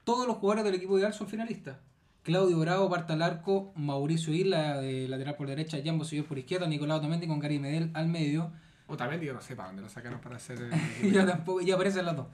todos 0.06 0.26
los 0.26 0.38
jugadores 0.38 0.64
del 0.64 0.76
equipo 0.76 0.98
ideal 0.98 1.14
son 1.14 1.28
finalistas. 1.28 1.76
Claudio 2.24 2.58
Bravo 2.60 2.90
parte 2.90 3.12
al 3.14 3.22
arco, 3.22 3.74
Mauricio 3.76 4.34
Isla 4.34 4.80
de 4.80 5.10
lateral 5.10 5.36
por 5.36 5.48
derecha, 5.48 5.78
Jan 5.84 5.98
Bosillón 5.98 6.26
por 6.26 6.38
izquierda, 6.38 6.68
Nicolás 6.68 7.00
Otamendi 7.00 7.28
con 7.28 7.40
Gary 7.40 7.60
Medel 7.60 7.92
al 7.94 8.08
medio. 8.08 8.52
Otamendi, 8.88 9.26
yo 9.26 9.34
no 9.34 9.42
sé 9.42 9.56
para 9.56 9.70
dónde 9.70 9.82
lo 9.82 9.90
sacaron 9.90 10.22
para 10.22 10.38
hacer 10.38 10.58
el... 11.02 11.06
y 11.08 11.12
ya 11.12 11.26
tampoco, 11.26 11.60
ya 11.62 11.76
aparecen 11.76 12.06
las 12.06 12.16
dos. 12.16 12.28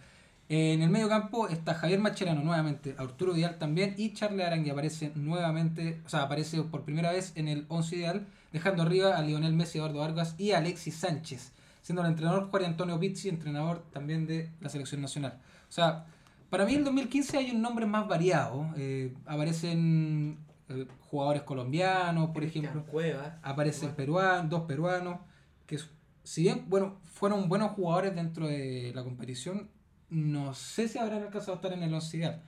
En 0.50 0.82
el 0.82 0.90
medio 0.90 1.10
campo 1.10 1.50
está 1.50 1.74
Javier 1.74 2.00
Macherano 2.00 2.42
nuevamente, 2.42 2.96
Arturo 2.98 3.34
Vidal 3.34 3.58
también 3.58 3.96
y 3.98 4.14
Charles 4.14 4.46
Arangui 4.46 4.70
aparece 4.70 5.12
nuevamente, 5.16 6.02
o 6.06 6.10
sea, 6.10 6.22
aparece 6.24 6.62
por 6.64 6.84
primera 6.84 7.12
vez 7.12 7.34
en 7.36 7.50
el 7.50 7.66
11 7.68 7.96
ideal, 7.98 8.28
dejando 8.54 8.84
arriba 8.84 9.18
a 9.18 9.22
Lionel 9.22 9.54
Messi, 9.54 9.78
Eduardo 9.78 10.00
Vargas 10.00 10.36
y 10.38 10.52
a 10.52 10.60
Alexis 10.60 10.96
Sánchez, 10.96 11.52
siendo 11.82 12.02
el 12.02 12.08
entrenador 12.08 12.50
Juan 12.50 12.64
Antonio 12.64 12.98
Pizzi, 12.98 13.28
entrenador 13.28 13.84
también 13.92 14.26
de 14.26 14.50
la 14.62 14.70
selección 14.70 15.02
nacional. 15.02 15.38
O 15.68 15.72
sea, 15.72 16.06
para 16.50 16.66
mí 16.66 16.74
en 16.74 16.80
el 16.80 16.86
2015 16.86 17.38
hay 17.38 17.52
un 17.52 17.62
nombre 17.62 17.86
más 17.86 18.08
variado, 18.08 18.70
eh, 18.78 19.14
aparecen 19.26 20.38
eh, 20.70 20.88
jugadores 21.10 21.42
colombianos, 21.42 22.30
por 22.30 22.44
Cristian 22.44 22.64
ejemplo, 22.64 22.90
Cueva. 22.90 23.38
aparecen 23.44 23.92
peruanos, 23.96 24.50
dos 24.50 24.62
peruanos, 24.62 25.20
que 25.66 25.78
si 26.24 26.44
bien 26.44 26.64
bueno, 26.70 27.00
fueron 27.04 27.50
buenos 27.50 27.72
jugadores 27.72 28.16
dentro 28.16 28.48
de 28.48 28.94
la 28.96 29.04
competición, 29.04 29.70
no 30.10 30.54
sé 30.54 30.88
si 30.88 30.98
habrán 30.98 31.24
alcanzado 31.24 31.54
a 31.54 31.56
estar 31.56 31.74
en 31.74 31.84
el 31.84 31.94
once 31.94 32.18
ideal. 32.18 32.42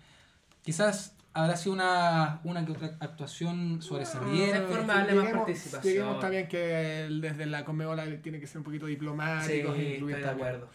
Quizás 0.62 1.16
habrá 1.34 1.56
sido 1.56 1.74
una, 1.74 2.42
una 2.44 2.66
que 2.66 2.72
otra 2.72 2.98
actuación 3.00 3.82
sobresaliente. 3.82 4.60
de 4.60 4.86
darle 4.86 5.14
más 5.16 5.32
participación. 5.32 5.84
Lleguemos 5.94 6.20
también 6.20 6.48
que 6.48 7.06
el- 7.06 7.22
desde 7.22 7.46
la 7.46 7.64
Conmebol 7.66 8.00
tiene 8.22 8.40
que 8.40 8.48
ser 8.48 8.58
un 8.60 8.64
poquito 8.64 8.86
Sí, 8.86 8.92
diplomático. 8.92 9.74
estoy 9.76 10.14
de 10.14 10.28
acuerdo. 10.28 10.70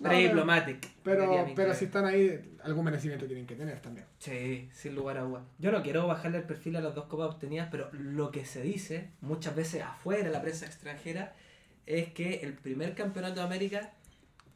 No, 0.00 0.08
pero- 0.08 0.18
diplomatic. 0.22 0.88
Pero, 1.04 1.46
pero 1.54 1.74
si 1.74 1.84
están 1.84 2.06
ahí, 2.06 2.56
algún 2.64 2.84
merecimiento 2.86 3.26
tienen 3.26 3.46
que 3.46 3.54
tener 3.54 3.78
también. 3.80 4.06
Sí, 4.18 4.68
sin 4.72 4.94
lugar 4.94 5.18
a 5.18 5.20
dudas. 5.22 5.42
Yo 5.58 5.70
no 5.70 5.82
quiero 5.82 6.06
bajarle 6.06 6.38
el 6.38 6.44
perfil 6.44 6.76
a 6.76 6.80
las 6.80 6.94
dos 6.94 7.04
copas 7.06 7.34
obtenidas, 7.34 7.68
pero 7.70 7.90
lo 7.92 8.30
que 8.30 8.44
se 8.46 8.62
dice 8.62 9.10
muchas 9.20 9.54
veces 9.54 9.82
afuera, 9.82 10.30
la 10.30 10.40
prensa 10.40 10.64
extranjera, 10.66 11.34
es 11.86 12.08
que 12.12 12.36
el 12.42 12.54
primer 12.54 12.94
campeonato 12.94 13.34
de 13.36 13.42
América 13.42 13.92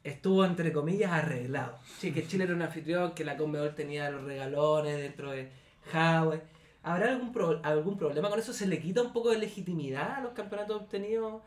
estuvo 0.08 0.44
entre 0.44 0.72
comillas 0.72 1.12
arreglado. 1.12 1.78
Sí, 1.98 2.12
que 2.12 2.26
Chile 2.26 2.44
era 2.44 2.54
un 2.54 2.62
anfitrión, 2.62 3.12
que 3.12 3.24
la 3.24 3.36
Conmebol 3.36 3.74
tenía 3.74 4.10
los 4.10 4.22
regalones 4.24 4.96
dentro 4.98 5.30
de 5.32 5.50
Huawei. 5.92 6.40
¿Habrá 6.82 7.10
algún, 7.10 7.32
pro- 7.32 7.60
algún 7.64 7.98
problema 7.98 8.28
con 8.30 8.38
eso? 8.38 8.52
¿Se 8.52 8.66
le 8.66 8.78
quita 8.80 9.02
un 9.02 9.12
poco 9.12 9.30
de 9.30 9.38
legitimidad 9.38 10.12
a 10.16 10.20
los 10.20 10.32
campeonatos 10.32 10.82
obtenidos? 10.82 11.42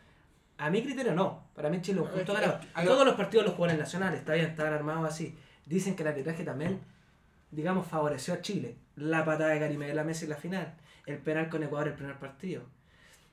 A 0.57 0.69
mi 0.69 0.83
criterio 0.83 1.13
no. 1.15 1.45
Para 1.55 1.69
mí 1.69 1.81
Chile 1.81 2.01
es 2.01 2.05
un 2.07 2.11
justo 2.13 2.33
Es 2.33 2.39
que- 2.39 2.45
ganador. 2.45 2.67
a 2.73 2.83
lo- 2.83 2.91
Todos 2.91 3.05
los 3.05 3.15
partidos 3.15 3.45
los 3.45 3.55
jugadores 3.55 3.79
nacionales, 3.79 4.19
está 4.19 4.33
bien, 4.33 4.47
estaban 4.47 4.73
armados 4.73 5.07
así. 5.09 5.37
Dicen 5.65 5.95
que 5.95 6.03
el 6.03 6.09
arbitraje 6.09 6.43
también, 6.43 6.81
digamos, 7.51 7.87
favoreció 7.87 8.33
a 8.33 8.41
Chile. 8.41 8.75
La 8.97 9.23
patada 9.23 9.51
de 9.51 9.59
Karim 9.59 9.79
la 9.93 10.03
Messi 10.03 10.25
en 10.25 10.31
la 10.31 10.35
final. 10.35 10.73
El 11.05 11.17
penal 11.19 11.47
con 11.49 11.63
Ecuador 11.63 11.87
el 11.87 11.93
primer 11.93 12.17
partido. 12.19 12.63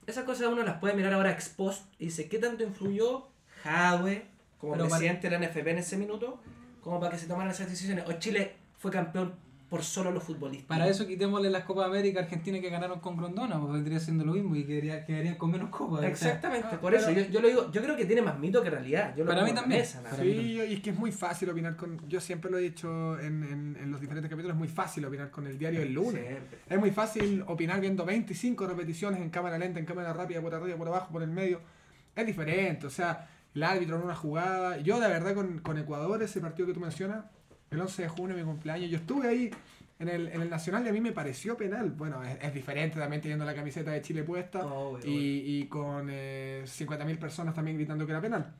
Esas 0.06 0.22
cosas 0.24 0.46
uno 0.46 0.62
las 0.62 0.78
puede 0.78 0.94
mirar 0.94 1.12
ahora 1.12 1.32
ex 1.32 1.48
post 1.48 1.92
y 1.98 2.04
dice, 2.06 2.28
¿qué 2.28 2.38
tanto 2.38 2.62
influyó 2.62 3.26
Jadwe 3.64 4.26
como 4.58 4.72
Pero 4.72 4.84
para- 4.84 4.98
presidente 4.98 5.28
de 5.30 5.38
la 5.38 5.46
NFP 5.46 5.70
en 5.70 5.78
ese 5.78 5.96
minuto 5.96 6.40
como 6.80 7.00
para 7.00 7.12
que 7.12 7.18
se 7.18 7.26
tomaran 7.26 7.50
esas 7.52 7.68
decisiones? 7.68 8.04
¿O 8.08 8.12
Chile 8.14 8.52
fue 8.78 8.90
campeón 8.90 9.34
por 9.68 9.82
solo 9.82 10.12
los 10.12 10.22
futbolistas? 10.22 10.68
Para 10.68 10.86
eso 10.86 11.04
quitémosle 11.06 11.50
las 11.50 11.64
Copas 11.64 11.86
América 11.88 12.20
Argentina 12.20 12.60
que 12.60 12.70
ganaron 12.70 13.00
con 13.00 13.16
Grondona, 13.16 13.58
pues 13.60 13.72
vendría 13.72 13.98
siendo 13.98 14.24
lo 14.24 14.32
mismo 14.34 14.54
y 14.54 14.64
quedaría- 14.64 15.04
quedarían 15.04 15.34
con 15.34 15.50
menos 15.50 15.70
copas. 15.70 16.04
Exactamente, 16.04 16.68
Ah, 16.70 16.80
por 16.80 16.92
pero- 16.92 17.02
eso 17.02 17.10
yo, 17.10 17.22
yo 17.28 17.40
lo 17.40 17.48
digo, 17.48 17.72
yo 17.72 17.82
creo 17.82 17.96
que 17.96 18.04
tiene 18.04 18.22
más 18.22 18.38
mito 18.38 18.62
que 18.62 18.70
realidad. 18.70 19.12
Yo 19.16 19.24
lo 19.24 19.30
Para 19.30 19.44
mí 19.44 19.52
también. 19.52 19.80
mesa, 19.80 19.98
nada 19.98 20.10
Para 20.10 20.22
más. 20.22 20.32
mí 20.34 20.40
Sí, 20.40 20.52
y 20.52 20.74
es 20.74 20.80
que 20.80 20.90
es 20.90 20.96
muy 20.96 21.10
fácil 21.10 21.50
opinar 21.50 21.74
con. 21.74 22.08
Yo 22.08 22.20
siempre 22.20 22.48
lo 22.50 22.58
he 22.58 22.62
dicho 22.62 23.18
en, 23.18 23.42
en- 23.42 23.76
en 23.82 23.90
los 23.90 24.00
diferentes 24.00 24.30
capítulos, 24.30 24.54
es 24.54 24.58
muy 24.58 24.68
fácil 24.68 25.04
opinar 25.04 25.30
con 25.32 25.48
el 25.48 25.58
diario 25.58 25.82
el 25.82 25.92
lunes. 25.92 26.24
Siempre. 26.24 26.58
Es 26.70 26.78
muy 26.78 26.92
fácil 26.92 27.42
opinar 27.48 27.80
viendo 27.80 28.04
25 28.04 28.68
repeticiones 28.68 29.20
en 29.20 29.30
cámara 29.30 29.58
lenta, 29.58 29.80
en 29.80 29.84
cámara 29.86 30.12
rápida, 30.12 30.40
por 30.40 30.54
arriba, 30.54 30.76
por 30.78 30.86
abajo, 30.86 31.12
por 31.12 31.22
el 31.24 31.30
medio. 31.30 31.60
Es 32.14 32.24
diferente, 32.24 32.86
o 32.86 32.90
sea, 32.90 33.28
el 33.56 33.62
árbitro 33.62 33.96
en 33.96 34.02
una 34.02 34.14
jugada. 34.14 34.78
Yo, 34.78 35.00
de 35.00 35.08
verdad, 35.08 35.34
con, 35.34 35.58
con 35.60 35.78
Ecuador, 35.78 36.22
ese 36.22 36.40
partido 36.40 36.68
que 36.68 36.74
tú 36.74 36.80
mencionas, 36.80 37.24
el 37.70 37.80
11 37.80 38.02
de 38.02 38.08
junio, 38.08 38.36
mi 38.36 38.42
cumpleaños, 38.42 38.90
yo 38.90 38.98
estuve 38.98 39.26
ahí 39.26 39.50
en 39.98 40.08
el, 40.08 40.28
en 40.28 40.42
el 40.42 40.50
Nacional 40.50 40.84
y 40.84 40.90
a 40.90 40.92
mí 40.92 41.00
me 41.00 41.12
pareció 41.12 41.56
penal. 41.56 41.90
Bueno, 41.90 42.22
es, 42.22 42.36
es 42.42 42.52
diferente 42.52 43.00
también 43.00 43.22
teniendo 43.22 43.46
la 43.46 43.54
camiseta 43.54 43.92
de 43.92 44.02
Chile 44.02 44.24
puesta 44.24 44.62
y, 45.04 45.60
y 45.60 45.66
con 45.68 46.08
eh, 46.10 46.64
50.000 46.66 47.18
personas 47.18 47.54
también 47.54 47.78
gritando 47.78 48.04
que 48.04 48.12
era 48.12 48.20
penal. 48.20 48.54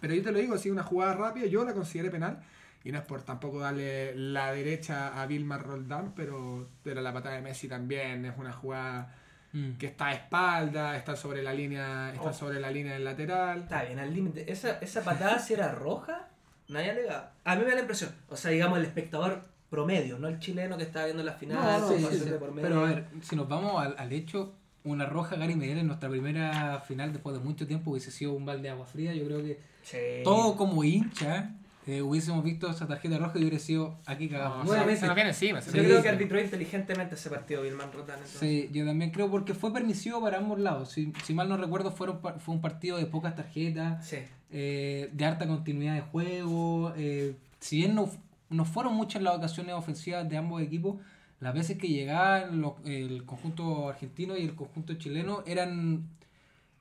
Pero 0.00 0.14
yo 0.14 0.22
te 0.22 0.32
lo 0.32 0.40
digo, 0.40 0.58
si 0.58 0.68
una 0.68 0.82
jugada 0.82 1.14
rápida, 1.14 1.46
yo 1.46 1.64
la 1.64 1.72
consideré 1.72 2.10
penal. 2.10 2.42
Y 2.82 2.90
no 2.90 2.98
es 2.98 3.04
por 3.04 3.22
tampoco 3.22 3.60
darle 3.60 4.14
la 4.16 4.52
derecha 4.52 5.22
a 5.22 5.26
Vilmar 5.26 5.64
Roldán, 5.64 6.12
pero, 6.14 6.68
pero 6.82 7.00
la 7.00 7.14
patada 7.14 7.36
de 7.36 7.40
Messi 7.40 7.68
también 7.68 8.26
es 8.26 8.36
una 8.36 8.52
jugada 8.52 9.14
mm. 9.54 9.72
que 9.78 9.86
está 9.86 10.08
a 10.08 10.12
espalda, 10.14 10.96
está 10.96 11.16
sobre 11.16 11.42
la 11.42 11.54
línea, 11.54 12.10
está 12.12 12.28
Oh. 12.30 12.34
sobre 12.34 12.60
la 12.60 12.70
línea 12.70 12.92
del 12.92 13.04
lateral. 13.04 13.62
Está 13.62 13.84
bien, 13.84 13.98
al 13.98 14.12
límite. 14.12 14.50
Esa, 14.52 14.78
esa 14.80 15.02
patada 15.02 15.38
si 15.38 15.54
era 15.54 15.72
roja, 15.72 16.28
nadie 16.68 16.90
alegaba. 16.90 17.32
A 17.44 17.56
mí 17.56 17.62
me 17.62 17.68
da 17.70 17.74
la 17.76 17.80
impresión. 17.80 18.10
O 18.28 18.36
sea, 18.36 18.50
digamos 18.50 18.78
el 18.78 18.84
espectador 18.84 19.42
promedio, 19.70 20.18
no 20.18 20.28
el 20.28 20.38
chileno 20.38 20.76
que 20.76 20.82
estaba 20.84 21.06
viendo 21.06 21.22
la 21.24 21.32
final. 21.32 21.56
No, 21.58 21.80
no, 21.80 21.86
con 21.88 22.12
sí. 22.12 22.30
Pero 22.60 22.80
a 22.84 22.88
ver, 22.88 23.04
si 23.22 23.34
nos 23.36 23.48
vamos 23.48 23.82
al, 23.82 23.94
al 23.98 24.12
hecho, 24.12 24.52
una 24.84 25.06
roja 25.06 25.36
Gary 25.36 25.56
Medel 25.56 25.78
en 25.78 25.86
nuestra 25.86 26.08
primera 26.10 26.80
final 26.80 27.12
después 27.12 27.36
de 27.36 27.42
mucho 27.42 27.66
tiempo 27.66 27.90
hubiese 27.92 28.10
sido 28.10 28.34
un 28.34 28.44
balde 28.44 28.64
de 28.64 28.68
agua 28.70 28.84
fría. 28.86 29.14
Yo 29.14 29.24
creo 29.24 29.42
que 29.42 29.58
Sí. 29.82 29.98
todo 30.22 30.56
como 30.56 30.84
hincha 30.84 31.50
eh, 31.86 32.00
hubiésemos 32.02 32.42
visto 32.42 32.70
esa 32.70 32.86
tarjeta 32.86 33.18
roja 33.18 33.38
y 33.38 33.42
hubiera 33.42 33.58
sido 33.58 33.98
aquí 34.06 34.28
cagamos. 34.28 34.58
No, 34.58 34.64
Nuevamente. 34.64 34.94
se, 34.96 35.00
se 35.00 35.06
nos 35.06 35.14
viene 35.14 35.30
encima. 35.30 35.60
se 35.60 35.76
Yo 35.76 35.84
creo 35.84 36.02
que 36.02 36.08
arbitró 36.08 36.40
inteligentemente 36.40 37.14
ese 37.14 37.28
partido 37.30 37.62
Vilman 37.62 37.92
Rotan. 37.92 38.16
entonces. 38.16 38.38
Sí, 38.40 38.70
yo 38.72 38.86
también 38.86 39.10
creo 39.10 39.30
porque 39.30 39.52
fue 39.54 39.72
permisivo 39.72 40.20
para 40.20 40.38
ambos 40.38 40.58
lados. 40.58 40.90
Si, 40.92 41.12
si 41.24 41.34
mal 41.34 41.48
no 41.48 41.56
recuerdo, 41.56 41.90
fueron, 41.92 42.20
fue 42.20 42.54
un 42.54 42.60
partido 42.60 42.96
de 42.96 43.06
pocas 43.06 43.34
tarjetas, 43.36 44.06
Sí. 44.06 44.16
eh, 44.50 45.10
de 45.12 45.24
harta 45.24 45.46
continuidad 45.46 45.94
de 45.94 46.00
juego. 46.02 46.92
eh, 46.96 47.34
si 47.60 47.76
bien 47.78 47.94
no, 47.94 48.10
no 48.50 48.64
fueron 48.64 48.94
muchas 48.94 49.22
las 49.22 49.36
ocasiones 49.36 49.74
ofensivas 49.74 50.28
de 50.28 50.36
ambos 50.36 50.62
equipos, 50.62 50.96
las 51.40 51.52
veces 51.54 51.76
que 51.78 51.88
llegaban 51.88 52.60
los- 52.60 52.74
el 52.86 53.24
conjunto 53.24 53.88
argentino 53.90 54.36
y 54.36 54.44
el 54.44 54.54
conjunto 54.54 54.94
chileno 54.94 55.42
eran... 55.46 56.08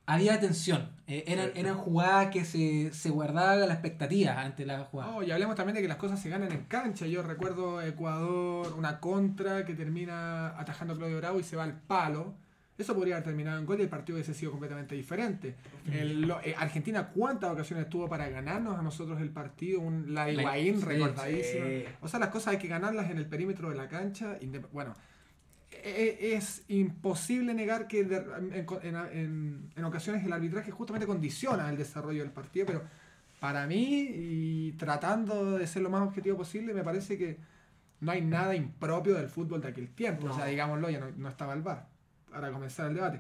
Había 0.05 0.37
tensión, 0.39 0.89
eh, 1.07 1.23
eran, 1.27 1.51
eran 1.55 1.77
jugadas 1.77 2.27
que 2.29 2.43
se, 2.43 2.91
se 2.93 3.09
guardaba 3.09 3.55
la 3.55 3.71
expectativa 3.73 4.41
ante 4.41 4.65
la 4.65 4.79
jugada. 4.79 5.11
Oh, 5.15 5.23
y 5.23 5.31
hablemos 5.31 5.55
también 5.55 5.75
de 5.75 5.81
que 5.81 5.87
las 5.87 5.95
cosas 5.97 6.19
se 6.21 6.29
ganan 6.29 6.51
en 6.51 6.65
cancha. 6.65 7.05
Yo 7.07 7.23
recuerdo 7.23 7.81
Ecuador, 7.81 8.73
una 8.77 8.99
contra 8.99 9.65
que 9.65 9.75
termina 9.75 10.59
atajando 10.59 10.93
a 10.93 10.97
Claudio 10.97 11.17
Bravo 11.19 11.39
y 11.39 11.43
se 11.43 11.55
va 11.55 11.63
al 11.63 11.79
palo. 11.79 12.33
Eso 12.77 12.95
podría 12.95 13.15
haber 13.15 13.25
terminado 13.25 13.59
en 13.59 13.65
gol 13.65 13.79
y 13.79 13.83
el 13.83 13.87
partido 13.89 14.15
hubiese 14.17 14.33
sido 14.33 14.51
completamente 14.51 14.93
diferente. 14.95 15.55
El- 15.89 16.21
lo- 16.21 16.41
eh, 16.41 16.55
Argentina, 16.57 17.07
¿cuántas 17.13 17.51
ocasiones 17.51 17.87
tuvo 17.87 18.09
para 18.09 18.27
ganarnos 18.27 18.77
a 18.77 18.81
nosotros 18.81 19.21
el 19.21 19.29
partido? 19.29 19.79
Un, 19.79 20.13
la 20.13 20.29
Higuaín, 20.29 20.79
sí, 20.79 20.85
recordadísima. 20.85 21.65
sí. 21.65 21.85
O 22.01 22.07
sea, 22.09 22.19
las 22.19 22.29
cosas 22.29 22.53
hay 22.53 22.57
que 22.57 22.67
ganarlas 22.67 23.09
en 23.09 23.19
el 23.19 23.27
perímetro 23.27 23.69
de 23.69 23.75
la 23.75 23.87
cancha. 23.87 24.37
Bueno, 24.73 24.95
es 25.83 26.63
imposible 26.69 27.53
negar 27.53 27.87
que 27.87 28.03
de- 28.05 28.15
en, 28.17 28.65
en- 28.83 28.95
en- 29.11 29.69
en 29.75 29.83
ocasiones 29.85 30.23
el 30.25 30.31
arbitraje 30.33 30.71
justamente 30.71 31.05
condiciona 31.07 31.69
el 31.69 31.77
desarrollo 31.77 32.21
del 32.21 32.31
partido, 32.31 32.65
pero 32.65 32.83
para 33.39 33.67
mí, 33.67 34.07
y 34.09 34.71
tratando 34.73 35.57
de 35.57 35.67
ser 35.67 35.81
lo 35.81 35.89
más 35.89 36.01
objetivo 36.01 36.37
posible, 36.37 36.73
me 36.73 36.83
parece 36.83 37.17
que 37.17 37.37
no 37.99 38.11
hay 38.11 38.21
nada 38.21 38.55
impropio 38.55 39.13
del 39.15 39.27
fútbol 39.27 39.61
de 39.61 39.67
aquel 39.69 39.89
tiempo. 39.89 40.27
O 40.27 40.33
sea, 40.33 40.45
No. 40.45 40.49
digámoslo, 40.51 40.89
ya 40.89 40.99
no, 40.99 41.11
no 41.17 41.27
estaba 41.29 41.53
el 41.53 41.61
VAR 41.61 41.87
para 42.31 42.51
comenzar 42.51 42.87
el 42.87 42.95
debate. 42.95 43.19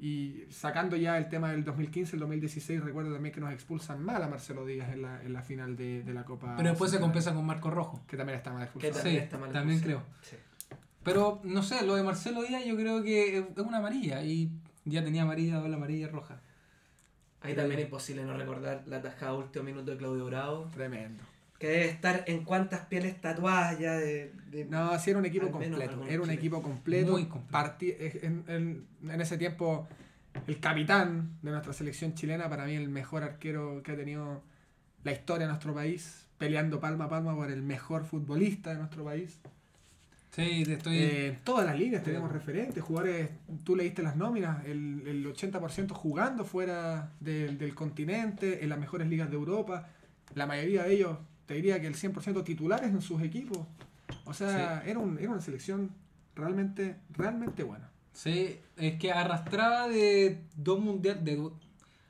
Y 0.00 0.44
sacando 0.50 0.96
ya 0.96 1.18
el 1.18 1.28
tema 1.28 1.50
del 1.50 1.64
2015, 1.64 2.14
el 2.16 2.20
2016, 2.20 2.84
recuerdo 2.84 3.12
también 3.12 3.34
que 3.34 3.40
nos 3.40 3.52
expulsan 3.52 4.00
mal 4.04 4.22
a 4.22 4.28
Marcelo 4.28 4.64
Díaz 4.64 4.92
en 4.92 5.02
la, 5.02 5.22
en 5.22 5.32
la 5.32 5.42
final 5.42 5.76
de, 5.76 6.04
de 6.04 6.14
la 6.14 6.24
Copa. 6.24 6.54
Pero 6.56 6.68
después 6.68 6.90
se 6.90 7.00
compensa 7.00 7.34
con 7.34 7.44
Marco 7.44 7.68
Rojo. 7.70 8.04
Que 8.06 8.16
también 8.16 8.36
está 8.38 8.52
mal 8.52 8.60
Que 8.60 8.86
expulsado. 8.88 8.94
Sí, 8.94 9.02
también 9.02 9.24
está 9.24 9.38
mal 9.38 9.52
también 9.52 9.78
expulsado. 9.78 10.06
Sí. 10.22 10.36
Pero 11.08 11.40
no 11.44 11.62
sé, 11.62 11.84
lo 11.86 11.96
de 11.96 12.02
Marcelo 12.02 12.42
Díaz 12.42 12.64
yo 12.66 12.76
creo 12.76 13.02
que 13.02 13.38
es 13.38 13.44
una 13.58 13.78
amarilla 13.78 14.22
y 14.22 14.50
ya 14.84 15.02
tenía 15.02 15.22
amarilla, 15.22 15.56
doble 15.58 15.74
amarilla 15.74 16.06
y 16.06 16.10
roja. 16.10 16.40
Ahí 17.40 17.54
también 17.54 17.78
es 17.80 17.84
imposible 17.86 18.24
no 18.24 18.36
recordar 18.36 18.82
la 18.86 19.00
tajada 19.00 19.32
último 19.34 19.64
minuto 19.64 19.90
de 19.92 19.96
Claudio 19.96 20.26
Bravo. 20.26 20.68
Tremendo. 20.74 21.22
Que 21.58 21.68
debe 21.68 21.88
estar 21.88 22.24
en 22.26 22.44
cuántas 22.44 22.86
pieles 22.86 23.20
tatuadas 23.20 23.78
ya 23.78 23.92
de. 23.94 24.32
de- 24.50 24.64
No, 24.66 24.96
sí 24.98 25.10
era 25.10 25.18
un 25.18 25.24
equipo 25.26 25.50
completo. 25.50 26.04
Era 26.08 26.22
un 26.22 26.30
equipo 26.30 26.62
completo. 26.62 27.12
Muy 27.12 27.24
completo. 27.26 27.74
En- 27.80 28.86
en 29.08 29.20
ese 29.20 29.38
tiempo, 29.38 29.88
el 30.46 30.60
capitán 30.60 31.38
de 31.42 31.50
nuestra 31.50 31.72
selección 31.72 32.14
chilena, 32.14 32.48
para 32.48 32.64
mí 32.66 32.74
el 32.74 32.88
mejor 32.88 33.22
arquero 33.22 33.82
que 33.82 33.92
ha 33.92 33.96
tenido 33.96 34.42
la 35.04 35.12
historia 35.12 35.46
de 35.46 35.52
nuestro 35.52 35.74
país, 35.74 36.26
peleando 36.38 36.80
palma 36.80 37.04
a 37.06 37.08
palma 37.08 37.34
por 37.34 37.50
el 37.50 37.62
mejor 37.62 38.04
futbolista 38.04 38.70
de 38.70 38.76
nuestro 38.76 39.04
país. 39.04 39.40
Sí, 40.30 40.62
te 40.64 40.74
estoy... 40.74 40.98
Eh, 40.98 41.38
todas 41.42 41.66
las 41.66 41.78
líneas 41.78 42.02
tenemos 42.02 42.30
referentes, 42.30 42.82
jugadores, 42.82 43.30
tú 43.64 43.74
leíste 43.74 44.02
las 44.02 44.16
nóminas, 44.16 44.64
el, 44.66 45.02
el 45.06 45.26
80% 45.26 45.92
jugando 45.92 46.44
fuera 46.44 47.12
del, 47.18 47.58
del 47.58 47.74
continente, 47.74 48.62
en 48.62 48.68
las 48.68 48.78
mejores 48.78 49.08
ligas 49.08 49.30
de 49.30 49.36
Europa, 49.36 49.88
la 50.34 50.46
mayoría 50.46 50.84
de 50.84 50.94
ellos, 50.94 51.18
te 51.46 51.54
diría 51.54 51.80
que 51.80 51.86
el 51.86 51.94
100% 51.94 52.44
titulares 52.44 52.90
en 52.90 53.00
sus 53.00 53.22
equipos. 53.22 53.66
O 54.24 54.34
sea, 54.34 54.82
era, 54.86 54.98
un, 54.98 55.18
era 55.18 55.30
una 55.30 55.40
selección 55.40 55.90
realmente, 56.34 56.96
realmente 57.10 57.62
buena. 57.62 57.90
Sí, 58.12 58.58
es 58.76 58.98
que 58.98 59.12
arrastraba 59.12 59.88
de 59.88 60.42
dos 60.56 60.80
mundiales, 60.80 61.24
de 61.24 61.50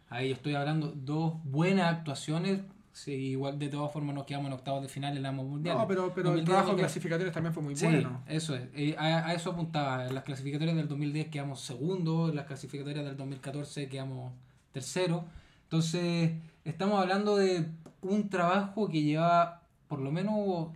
ahí 0.09 0.33
estoy 0.33 0.55
hablando, 0.55 0.93
dos 0.93 1.35
buenas 1.45 1.95
actuaciones. 1.95 2.61
Sí, 2.93 3.13
igual 3.13 3.59
de 3.59 3.69
todas 3.69 3.93
formas 3.93 4.15
nos 4.15 4.25
quedamos 4.25 4.49
en 4.49 4.55
octavos 4.55 4.83
de 4.83 4.89
final 4.89 5.17
en 5.17 5.25
ambos 5.25 5.47
mundiales. 5.47 5.81
No, 5.81 5.87
pero, 5.87 6.13
pero 6.15 6.31
el 6.31 6.37
2010, 6.39 6.45
trabajo 6.47 6.67
2010. 6.69 6.87
clasificatorio 6.93 7.33
también 7.33 7.55
fue 7.55 7.63
muy 7.63 7.77
Sí, 7.77 7.87
bueno. 7.87 8.23
eso 8.27 8.57
es. 8.57 8.63
Eh, 8.75 8.97
a, 8.99 9.29
a 9.29 9.35
eso 9.35 9.51
apuntaba. 9.51 10.07
En 10.07 10.15
las 10.15 10.25
clasificatorias 10.25 10.77
del 10.77 10.89
2010 10.89 11.29
quedamos 11.29 11.61
segundo, 11.61 12.29
en 12.29 12.37
las 12.37 12.47
clasificatorias 12.47 13.05
del 13.05 13.17
2014 13.17 13.89
quedamos 13.89 14.33
tercero. 14.73 15.25
Entonces, 15.65 16.33
estamos 16.65 17.01
hablando 17.01 17.37
de 17.37 17.67
un 18.03 18.29
trabajo 18.29 18.89
que 18.89 19.03
lleva 19.03 19.63
por 19.87 20.01
lo 20.01 20.11
menos 20.11 20.69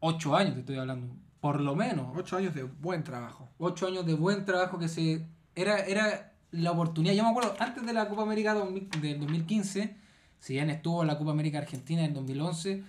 ocho 0.00 0.34
años, 0.36 0.54
te 0.54 0.60
estoy 0.60 0.76
hablando. 0.76 1.14
Por 1.40 1.60
lo 1.60 1.76
menos. 1.76 2.16
Ocho 2.16 2.36
años 2.36 2.54
de 2.54 2.62
buen 2.62 3.04
trabajo. 3.04 3.48
Ocho 3.58 3.86
años 3.86 4.06
de 4.06 4.14
buen 4.14 4.44
trabajo 4.44 4.78
que 4.78 4.88
se... 4.88 5.26
Era, 5.54 5.78
era 5.80 6.32
la 6.50 6.72
oportunidad. 6.72 7.14
Yo 7.14 7.22
me 7.22 7.30
acuerdo, 7.30 7.54
antes 7.58 7.84
de 7.86 7.92
la 7.92 8.08
Copa 8.08 8.22
América 8.22 8.54
2000 8.54 8.88
del 9.00 9.20
2015, 9.20 9.96
si 10.40 10.54
bien 10.54 10.70
estuvo 10.70 11.04
la 11.04 11.18
Copa 11.18 11.30
América 11.32 11.58
Argentina 11.58 12.04
en 12.04 12.14
2011, 12.14 12.82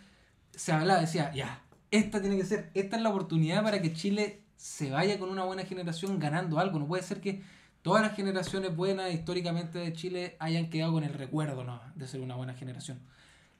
se 0.52 0.72
hablaba, 0.72 1.02
decía, 1.02 1.32
ya, 1.34 1.62
esta 1.92 2.22
tiene 2.22 2.38
que 2.38 2.46
ser, 2.46 2.70
esta 2.74 2.98
es 2.98 3.02
la 3.02 3.10
oportunidad 3.10 3.64
para 3.64 3.82
que 3.82 3.94
Chile 3.94 4.42
se 4.58 4.90
vaya 4.92 5.20
con 5.20 5.30
una 5.30 5.44
buena 5.44 5.64
generación 5.64 6.20
ganando 6.20 6.60
algo. 6.60 6.80
No 6.80 6.88
puede 6.88 7.04
ser 7.04 7.22
que 7.22 7.42
todas 7.82 8.02
las 8.02 8.16
generaciones 8.16 8.76
buenas 8.76 9.14
históricamente 9.14 9.80
de 9.80 9.94
Chile 9.94 10.36
hayan 10.40 10.70
quedado 10.70 10.94
con 10.94 11.04
el 11.04 11.14
recuerdo 11.14 11.64
¿no? 11.64 11.80
de 11.96 12.08
ser 12.08 12.22
una 12.22 12.36
buena 12.36 12.54
generación. 12.54 13.00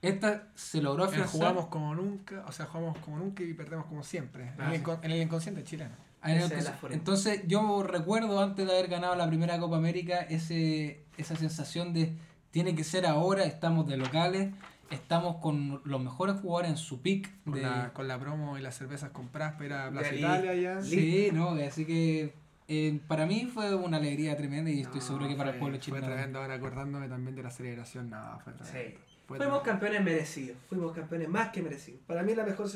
Esta 0.02 0.48
se 0.54 0.80
logró 0.80 1.04
afianzar. 1.04 1.30
jugamos 1.32 1.66
como 1.66 1.94
nunca, 1.94 2.44
o 2.46 2.52
sea, 2.52 2.66
jugamos 2.66 2.98
como 2.98 3.18
nunca 3.18 3.42
y 3.42 3.52
perdemos 3.54 3.86
como 3.86 4.04
siempre. 4.04 4.44
En, 4.44 4.60
Ah, 4.60 4.74
el, 4.74 4.84
sí. 4.84 4.90
en 5.02 5.10
el 5.10 5.22
inconsciente 5.22 5.64
chileno. 5.64 5.94
Ah, 6.20 6.32
en 6.32 6.38
el. 6.40 6.52
Entonces 6.92 7.42
yo 7.46 7.82
recuerdo 7.82 8.40
antes 8.40 8.66
de 8.66 8.72
haber 8.72 8.88
ganado 8.88 9.16
la 9.16 9.26
primera 9.26 9.58
Copa 9.58 9.76
América 9.76 10.20
ese, 10.20 11.04
esa 11.16 11.34
sensación 11.36 11.92
de 11.92 12.16
tiene 12.50 12.74
que 12.74 12.84
ser 12.84 13.06
ahora, 13.06 13.44
estamos 13.44 13.86
de 13.88 13.96
locales 13.96 14.52
estamos 14.90 15.36
con 15.42 15.82
los 15.84 16.00
mejores 16.02 16.36
jugadores 16.40 16.70
en 16.70 16.76
su 16.78 17.02
pick. 17.02 17.30
Con, 17.44 17.52
de- 17.54 17.60
la, 17.62 17.92
con 17.92 18.08
la 18.08 18.18
promo 18.18 18.56
y 18.56 18.62
las 18.62 18.74
cervezas 18.74 19.10
compradas 19.10 19.56
para 19.56 19.90
Plaza 19.90 20.14
Italia 20.14 20.54
ya. 20.54 20.82
Sí, 20.82 21.28
no, 21.32 21.50
así 21.50 21.84
que 21.84 22.32
eh, 22.68 22.98
para 23.06 23.26
mí 23.26 23.50
fue 23.52 23.74
una 23.74 23.98
alegría 23.98 24.34
tremenda 24.36 24.70
y 24.70 24.80
estoy 24.80 25.00
No, 25.00 25.06
seguro 25.06 25.28
que 25.28 25.34
para 25.36 25.50
el 25.50 25.56
fue- 25.56 25.60
pueblo 25.60 25.76
Fue 25.76 25.84
chileno. 25.84 26.06
tremendo, 26.06 26.38
ahora 26.40 26.54
acordándome 26.54 27.06
también 27.08 27.36
de 27.36 27.42
la 27.42 27.50
celebración, 27.50 28.08
no, 28.08 28.40
fue 28.42 28.54
tremendo. 28.54 28.78
Sí. 28.78 28.98
Fue 29.26 29.36
Fuimos 29.36 29.62
tremendo. 29.62 29.62
campeones 29.62 30.04
merecidos. 30.04 30.56
Fuimos 30.70 30.92
campeones 30.94 31.28
más 31.28 31.50
que 31.50 31.60
merecidos. 31.62 32.00
Para 32.06 32.22
mí 32.22 32.34
la 32.34 32.44
mejor 32.46 32.66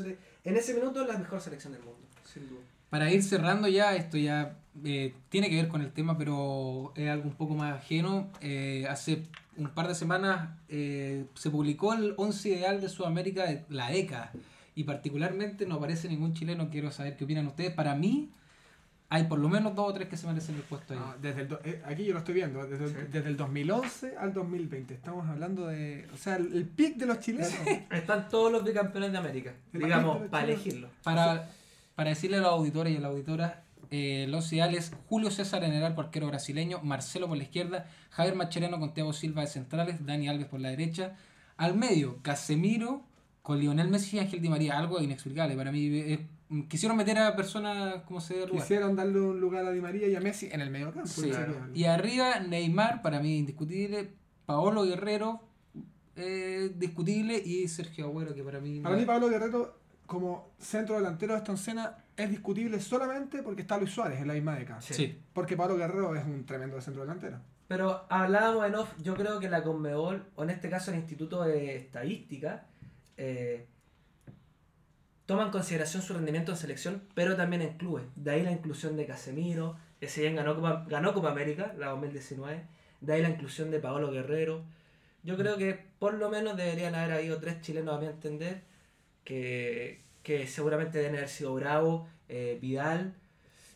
en 0.45 0.57
ese 0.57 0.75
minuto 0.75 1.07
la 1.07 1.17
mejor 1.17 1.41
selección 1.41 1.73
del 1.73 1.83
mundo, 1.83 1.99
sin 2.31 2.47
duda. 2.47 2.61
Para 2.93 3.11
ir 3.11 3.23
cerrando 3.23 3.69
ya, 3.69 3.97
esto 3.97 4.19
ya 4.19 4.59
eh, 4.85 5.15
tiene 5.31 5.49
que 5.49 5.57
ver 5.57 5.69
con 5.69 5.81
el 5.81 5.93
tema, 5.93 6.19
pero 6.19 6.93
es 6.95 7.09
algo 7.09 7.25
un 7.25 7.35
poco 7.37 7.55
más 7.55 7.75
ajeno. 7.75 8.29
Eh, 8.43 8.87
hace 8.87 9.23
un 9.57 9.71
par 9.71 9.89
de 9.89 9.95
semanas 9.95 10.51
eh, 10.69 11.25
se 11.35 11.49
publicó 11.49 11.95
el 11.95 12.13
11 12.19 12.49
ideal 12.51 12.81
de 12.83 12.91
Sudamérica 12.91 13.45
de 13.47 13.65
la 13.71 13.89
década. 13.91 14.31
Y 14.75 14.85
particularmente 14.85 15.65
no 15.65 15.77
aparece 15.77 16.07
ningún 16.07 16.35
chileno, 16.35 16.69
quiero 16.69 16.91
saber 16.93 17.17
qué 17.17 17.25
opinan 17.25 17.47
ustedes. 17.47 17.73
Para 17.73 17.95
mí, 17.95 18.29
hay 19.09 19.25
por 19.25 19.39
lo 19.39 19.49
menos 19.49 19.75
dos 19.75 19.89
o 19.89 19.95
tres 19.95 20.09
que 20.09 20.19
se 20.19 20.27
merecen 20.27 20.57
el 20.57 20.61
puesto 20.63 20.93
ahí. 20.93 20.99
No, 21.01 21.15
desde 21.23 21.41
el 21.43 21.49
do- 21.49 21.61
eh, 21.65 21.81
aquí 21.87 22.05
yo 22.05 22.13
lo 22.13 22.19
estoy 22.19 22.35
viendo, 22.35 22.67
desde, 22.67 22.85
el- 22.85 22.91
Sí. 22.91 22.97
desde 23.11 23.29
el 23.31 23.39
2011 23.39 24.17
al 24.19 24.35
2020. 24.35 24.93
Estamos 24.93 25.27
hablando 25.31 25.67
de. 25.67 26.07
O 26.13 26.19
sea, 26.19 26.37
el, 26.37 26.53
el 26.55 26.67
pick 26.67 26.97
de 26.99 27.07
los 27.07 27.21
chilenos. 27.21 27.53
Están 27.91 28.29
todos 28.29 28.53
los 28.53 28.63
bicampeones 28.65 29.13
de 29.13 29.17
América, 29.19 29.55
El 29.73 29.81
digamos, 29.81 30.29
para 30.29 30.45
elegirlo. 30.45 30.89
Para, 31.03 31.51
para 31.95 32.11
decirle 32.11 32.39
a 32.39 32.41
los 32.41 32.51
auditores 32.51 32.93
y 32.93 32.97
a 32.97 33.01
la 33.01 33.09
auditora, 33.09 33.65
eh, 33.91 34.27
los 34.29 34.53
ideales 34.53 34.93
Julio 35.09 35.31
César 35.31 35.65
en 35.65 35.73
el 35.73 35.85
arco 35.85 36.01
arquero 36.01 36.27
brasileño, 36.27 36.81
Marcelo 36.83 37.29
por 37.29 37.37
la 37.37 37.43
izquierda, 37.43 37.87
Javier 38.11 38.35
Macherano 38.35 38.81
con 38.81 38.95
Thiago 38.95 39.13
Silva 39.13 39.43
de 39.43 39.49
centrales, 39.49 40.05
Dani 40.07 40.29
Alves 40.29 40.47
por 40.47 40.61
la 40.61 40.71
derecha, 40.71 41.17
al 41.57 41.77
medio 41.77 42.19
Casemiro 42.23 43.03
con 43.43 43.59
Lionel 43.59 43.89
Messi 43.89 44.17
y 44.17 44.21
Ángel 44.21 44.41
Di 44.41 44.49
María, 44.49 44.79
algo 44.79 45.01
inexplicable 45.01 45.57
para 45.57 45.73
mí. 45.73 45.87
eh, 45.87 46.27
quisieron 46.69 46.97
meter 46.97 47.19
a 47.19 47.35
personas 47.35 48.03
como 48.03 48.21
se 48.21 48.47
lugar. 48.47 48.63
Quisieron 48.63 48.97
darle 48.97 49.21
un 49.21 49.41
lugar 49.41 49.67
a 49.67 49.73
Di 49.73 49.81
María 49.81 50.09
y 50.09 50.15
a 50.15 50.21
Messi 50.21 50.49
en 50.53 50.61
el 50.61 50.71
medio 50.71 50.93
campo. 50.93 51.09
Sí. 51.09 51.31
Y 51.75 51.85
arriba 51.85 52.41
Neymar, 52.41 53.03
para 53.03 53.21
mí 53.21 53.39
indiscutible, 53.39 54.11
Paolo 54.47 54.85
Guerrero, 54.85 55.41
eh, 56.17 56.73
discutible, 56.77 57.37
y 57.39 57.69
Sergio 57.69 58.07
Agüero, 58.07 58.35
que 58.35 58.43
para 58.43 58.61
mí... 58.61 58.81
Para 58.81 58.97
mí, 58.97 59.05
Pablo 59.05 59.29
Guerrero, 59.29 59.82
como 60.07 60.53
centro 60.59 60.97
delantero 60.97 61.33
de 61.33 61.39
esta 61.39 61.53
escena, 61.53 61.97
es 62.17 62.31
discutible 62.31 62.81
solamente 62.81 63.43
porque 63.43 63.63
está 63.63 63.79
Luis 63.79 63.91
Suárez 63.91 64.21
en 64.21 64.29
la 64.29 64.35
misma 64.35 64.57
década. 64.57 64.81
Sí. 64.81 64.95
Sí. 64.95 65.19
Porque 65.33 65.57
Pablo 65.57 65.77
Guerrero 65.77 66.15
es 66.15 66.25
un 66.25 66.45
tremendo 66.45 66.81
centro 66.81 67.03
delantero. 67.03 67.41
Pero 67.69 68.05
hablábamos 68.11 68.67
en 68.67 68.75
off, 68.75 68.93
yo 69.01 69.15
creo 69.15 69.41
que 69.41 69.49
la 69.49 69.63
Conmebol, 69.63 70.27
o 70.35 70.43
en 70.43 70.51
este 70.51 70.69
caso 70.69 70.91
el 70.91 70.99
Instituto 70.99 71.43
de 71.43 71.77
Estadística, 71.77 72.67
eh, 73.17 73.67
toma 75.25 75.45
en 75.45 75.51
consideración 75.51 76.03
su 76.03 76.13
rendimiento 76.13 76.53
en 76.53 76.59
selección, 76.59 77.03
pero 77.15 77.35
también 77.35 77.63
en 77.63 77.79
clubes. 77.79 78.05
De 78.15 78.33
ahí 78.33 78.43
la 78.43 78.53
inclusión 78.53 78.97
de 78.99 79.07
Casemiro, 79.07 79.77
que 80.01 80.09
si 80.09 80.21
bien 80.21 80.37
ganó 80.37 80.55
Copa, 80.55 80.85
ganó 80.87 81.15
Copa 81.15 81.31
América, 81.31 81.73
la 81.79 81.89
2019. 81.89 82.63
De 83.01 83.13
ahí 83.15 83.23
la 83.23 83.31
inclusión 83.31 83.71
de 83.71 83.81
Paolo 83.81 84.11
Guerrero. 84.11 84.65
Yo 85.23 85.39
creo 85.39 85.57
que 85.57 85.87
por 85.99 86.13
lo 86.13 86.29
menos 86.29 86.57
deberían 86.57 86.95
haber 86.95 87.13
habido 87.13 87.39
tres 87.39 87.63
chilenos, 87.63 87.97
a 87.97 88.01
mi 88.01 88.07
entender, 88.07 88.65
que, 89.25 90.01
que 90.23 90.47
seguramente 90.47 90.99
deben 90.99 91.17
haber 91.17 91.29
sido 91.29 91.55
Bravo, 91.55 92.09
eh, 92.29 92.59
Vidal, 92.61 93.15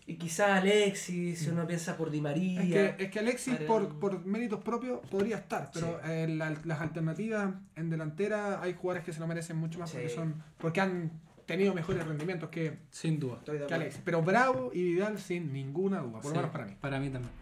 y 0.08 0.14
quizás 0.18 0.50
Alexis, 0.62 1.40
si 1.40 1.48
uno 1.50 1.66
piensa 1.66 1.96
por 1.96 2.10
Di 2.12 2.20
María. 2.20 2.62
Es 2.62 2.68
que, 2.96 3.04
es 3.04 3.10
que 3.10 3.18
Alexis, 3.18 3.54
por, 3.66 3.98
por 3.98 4.24
méritos 4.24 4.60
propios, 4.62 5.00
podría 5.10 5.36
estar, 5.36 5.70
pero 5.74 6.00
Sí. 6.04 6.10
eh, 6.10 6.28
la- 6.28 6.56
las 6.64 6.80
alternativas 6.80 7.54
en 7.74 7.90
delantera 7.90 8.62
hay 8.62 8.74
jugadores 8.74 9.04
que 9.04 9.12
se 9.12 9.18
lo 9.18 9.26
merecen 9.26 9.56
mucho 9.56 9.80
más 9.80 9.90
porque, 9.90 10.08
son, 10.08 10.42
porque 10.58 10.80
han 10.80 11.10
tenido 11.44 11.74
mejores 11.74 12.06
rendimientos 12.06 12.50
que, 12.50 12.78
Sin 12.90 13.18
duda. 13.18 13.40
Que. 13.44 13.74
Alexis. 13.74 14.00
Pero 14.04 14.22
Bravo 14.22 14.70
y 14.72 14.82
Vidal 14.84 15.18
sin 15.18 15.52
ninguna 15.52 15.98
duda, 16.00 16.20
por 16.20 16.22
Sí, 16.22 16.28
lo 16.28 16.34
menos 16.36 16.50
para 16.52 16.66
mí. 16.66 16.76
Para 16.80 17.00
mí 17.00 17.10
también. 17.10 17.32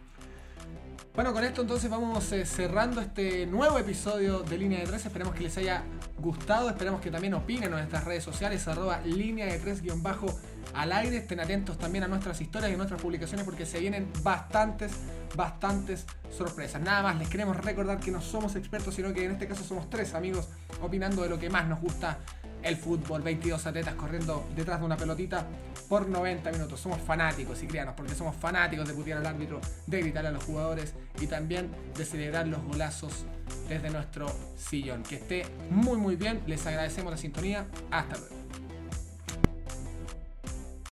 Bueno, 1.15 1.31
con 1.31 1.45
esto 1.45 1.61
entonces 1.61 1.89
vamos 1.89 2.29
eh, 2.33 2.45
cerrando 2.45 2.99
este 2.99 3.45
nuevo 3.45 3.79
episodio 3.79 4.41
de 4.41 4.57
Línea 4.57 4.79
de 4.79 4.85
3. 4.85 5.05
Esperemos 5.05 5.33
que 5.33 5.43
les 5.43 5.57
haya 5.57 5.81
gustado. 6.19 6.69
Esperemos 6.69 6.99
que 6.99 7.09
también 7.09 7.33
opinen 7.35 7.63
en 7.65 7.71
nuestras 7.71 8.03
redes 8.03 8.21
sociales, 8.21 8.67
arroba 8.67 8.99
línea 8.99 9.45
de 9.45 9.57
3 9.57 9.81
guion 9.81 10.03
bajo 10.03 10.27
al 10.73 10.91
aire. 10.91 11.15
Estén 11.15 11.39
atentos 11.39 11.77
también 11.77 12.03
a 12.03 12.09
nuestras 12.09 12.41
historias 12.41 12.69
y 12.69 12.73
a 12.73 12.77
nuestras 12.77 13.01
publicaciones 13.01 13.45
porque 13.45 13.65
se 13.65 13.79
vienen 13.79 14.11
bastantes, 14.23 14.91
bastantes 15.37 16.05
sorpresas. 16.29 16.81
Nada 16.81 17.01
más, 17.01 17.17
les 17.17 17.29
queremos 17.29 17.55
recordar 17.55 18.01
que 18.01 18.11
no 18.11 18.19
somos 18.19 18.57
expertos, 18.57 18.93
sino 18.93 19.13
que 19.13 19.23
en 19.23 19.31
este 19.31 19.47
caso 19.47 19.63
somos 19.63 19.89
tres 19.89 20.15
amigos 20.15 20.49
opinando 20.81 21.23
de 21.23 21.29
lo 21.29 21.39
que 21.39 21.49
más 21.49 21.65
nos 21.65 21.79
gusta 21.79 22.19
el 22.65 22.75
fútbol. 22.75 23.21
22 23.21 23.65
atletas 23.65 23.95
corriendo 23.95 24.45
detrás 24.55 24.79
de 24.79 24.85
una 24.85 24.97
pelotita 24.97 25.47
por 25.87 26.09
90 26.09 26.51
minutos. 26.51 26.79
Somos 26.79 26.99
fanáticos, 26.99 27.61
y 27.63 27.67
créanos, 27.67 27.93
porque 27.95 28.15
somos 28.15 28.35
fanáticos 28.35 28.87
de 28.87 28.93
putear 28.93 29.19
al 29.19 29.25
árbitro, 29.25 29.61
de 29.87 30.01
gritar 30.01 30.25
a 30.25 30.31
los 30.31 30.43
jugadores 30.43 30.93
y 31.21 31.27
también 31.27 31.71
de 31.95 32.03
celebrar 32.03 32.47
los 32.47 32.61
golazos 32.63 33.25
desde 33.69 33.89
nuestro 33.89 34.27
sillón. 34.57 35.03
Que 35.03 35.15
esté 35.15 35.45
muy 35.69 35.97
muy 35.97 36.15
bien, 36.15 36.41
les 36.47 36.65
agradecemos 36.65 37.11
la 37.11 37.17
sintonía. 37.17 37.67
Hasta 37.91 38.17
luego. 38.17 38.34